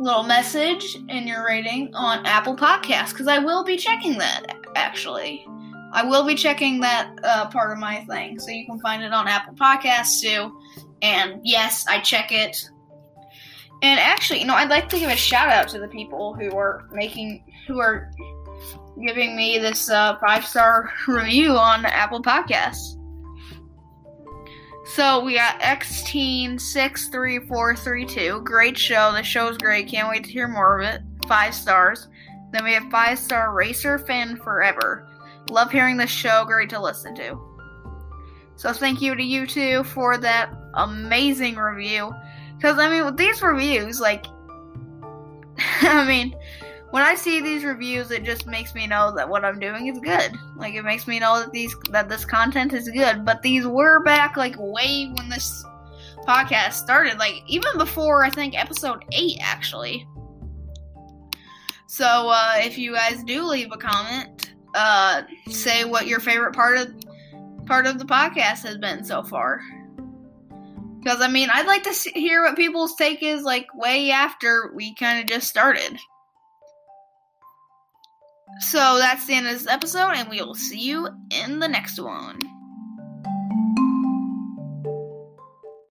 little 0.01 0.25
message 0.25 0.97
in 1.09 1.29
your 1.29 1.47
rating 1.47 1.95
on 1.95 2.27
Apple 2.27 2.57
Podcasts 2.57 3.11
because 3.11 3.29
I 3.29 3.39
will 3.39 3.63
be 3.63 3.77
checking 3.77 4.19
that 4.19 4.57
actually. 4.75 5.47
I 5.95 6.03
will 6.03 6.27
be 6.27 6.35
checking 6.35 6.81
that 6.81 7.17
uh, 7.23 7.49
part 7.51 7.71
of 7.71 7.79
my 7.79 8.05
thing, 8.07 8.41
so 8.41 8.51
you 8.51 8.67
can 8.67 8.81
find 8.81 9.05
it 9.05 9.13
on 9.13 9.29
Apple 9.29 9.55
Podcasts 9.55 10.21
too. 10.21 10.61
And 11.03 11.41
yes, 11.45 11.87
I 11.87 12.01
check 12.01 12.33
it. 12.33 12.69
And 13.81 14.01
actually, 14.01 14.41
you 14.41 14.47
know, 14.47 14.55
I'd 14.55 14.71
like 14.71 14.89
to 14.89 14.99
give 14.99 15.09
a 15.09 15.17
shout 15.17 15.51
out 15.51 15.69
to 15.69 15.79
the 15.79 15.87
people 15.87 16.35
who 16.35 16.57
are 16.57 16.89
making, 16.91 17.45
who 17.69 17.79
are 17.79 18.11
giving 19.01 19.37
me 19.37 19.59
this 19.59 19.89
uh, 19.89 20.19
five 20.19 20.45
star 20.45 20.93
review 21.07 21.53
on 21.53 21.87
Apple 21.87 22.21
Podcasts. 22.21 22.99
So 24.87 25.25
we 25.25 25.35
got 25.35 25.57
X 25.61 26.03
Teen 26.03 26.59
six 26.59 27.09
three 27.09 27.39
four 27.47 27.77
three 27.77 28.05
two. 28.05 28.41
Great 28.45 28.77
show. 28.77 29.13
The 29.13 29.23
show's 29.23 29.57
great. 29.59 29.87
Can't 29.87 30.09
wait 30.09 30.25
to 30.25 30.31
hear 30.31 30.49
more 30.49 30.81
of 30.81 30.89
it. 30.89 31.03
Five 31.29 31.55
stars. 31.55 32.09
Then 32.51 32.65
we 32.65 32.73
have 32.73 32.91
five 32.91 33.19
star 33.19 33.55
Racer 33.55 33.99
Fan 33.99 34.37
Forever. 34.39 35.09
Love 35.51 35.71
hearing 35.71 35.97
the 35.97 36.07
show. 36.07 36.45
Great 36.45 36.71
to 36.71 36.81
listen 36.81 37.15
to. 37.17 37.39
So 38.57 38.73
thank 38.73 39.03
you 39.03 39.15
to 39.15 39.23
you 39.23 39.47
two 39.47 39.85
for 39.85 40.17
that 40.19 40.53
amazing 40.75 41.57
review. 41.57 42.13
Because 42.57 42.79
I 42.79 42.89
mean, 42.89 43.05
with 43.05 43.17
these 43.17 43.43
reviews, 43.43 44.01
like, 44.01 44.27
I 45.83 46.05
mean, 46.07 46.35
when 46.91 47.03
I 47.03 47.17
see 47.17 47.41
these 47.41 47.65
reviews, 47.65 48.13
it 48.13 48.23
just 48.23 48.47
makes 48.47 48.75
me 48.75 48.87
know 48.87 49.13
that 49.17 49.29
what 49.29 49.45
I'm 49.45 49.59
doing 49.59 49.89
is 49.89 49.99
good. 49.99 50.33
Like 50.57 50.75
it 50.75 50.85
makes 50.85 51.09
me 51.09 51.19
know 51.19 51.41
that 51.41 51.51
these 51.51 51.75
that 51.91 52.09
this 52.09 52.25
content 52.25 52.73
is 52.73 52.89
good. 52.89 53.25
But 53.25 53.43
these 53.43 53.67
were 53.67 54.03
back 54.05 54.37
like 54.37 54.55
way 54.57 55.13
when 55.17 55.29
this 55.29 55.65
podcast 56.27 56.75
started, 56.75 57.19
like 57.19 57.43
even 57.49 57.77
before 57.79 58.25
I 58.25 58.31
think 58.31 58.57
episode 58.57 59.05
eight 59.13 59.39
actually. 59.41 60.07
So 61.89 62.29
uh, 62.29 62.55
if 62.59 62.79
you 62.79 62.95
guys 62.95 63.25
do 63.25 63.45
leave 63.45 63.73
a 63.73 63.77
comment, 63.77 64.44
uh, 64.75 65.23
say 65.49 65.85
what 65.85 66.07
your 66.07 66.21
favorite 66.21 66.55
part 66.55 66.77
of 66.77 66.95
part 67.67 67.87
of 67.87 67.99
the 67.99 68.05
podcast 68.05 68.63
has 68.65 68.77
been 68.77 69.05
so 69.05 69.23
far. 69.23 69.61
Because 71.01 71.21
I 71.21 71.29
mean, 71.29 71.49
I'd 71.53 71.67
like 71.67 71.83
to 71.85 71.95
see, 71.95 72.11
hear 72.15 72.43
what 72.43 72.57
people's 72.57 72.95
take 72.97 73.23
is 73.23 73.43
like 73.43 73.67
way 73.75 74.11
after 74.11 74.73
we 74.75 74.95
kind 74.95 75.21
of 75.21 75.27
just 75.27 75.49
started. 75.49 75.99
So 78.61 78.99
that's 78.99 79.27
the 79.27 79.35
end 79.35 79.47
of 79.47 79.53
this 79.53 79.67
episode, 79.67 80.13
and 80.15 80.29
we 80.29 80.41
will 80.41 80.55
see 80.55 80.81
you 80.81 81.09
in 81.31 81.59
the 81.59 81.69
next 81.69 82.01
one. 82.01 82.39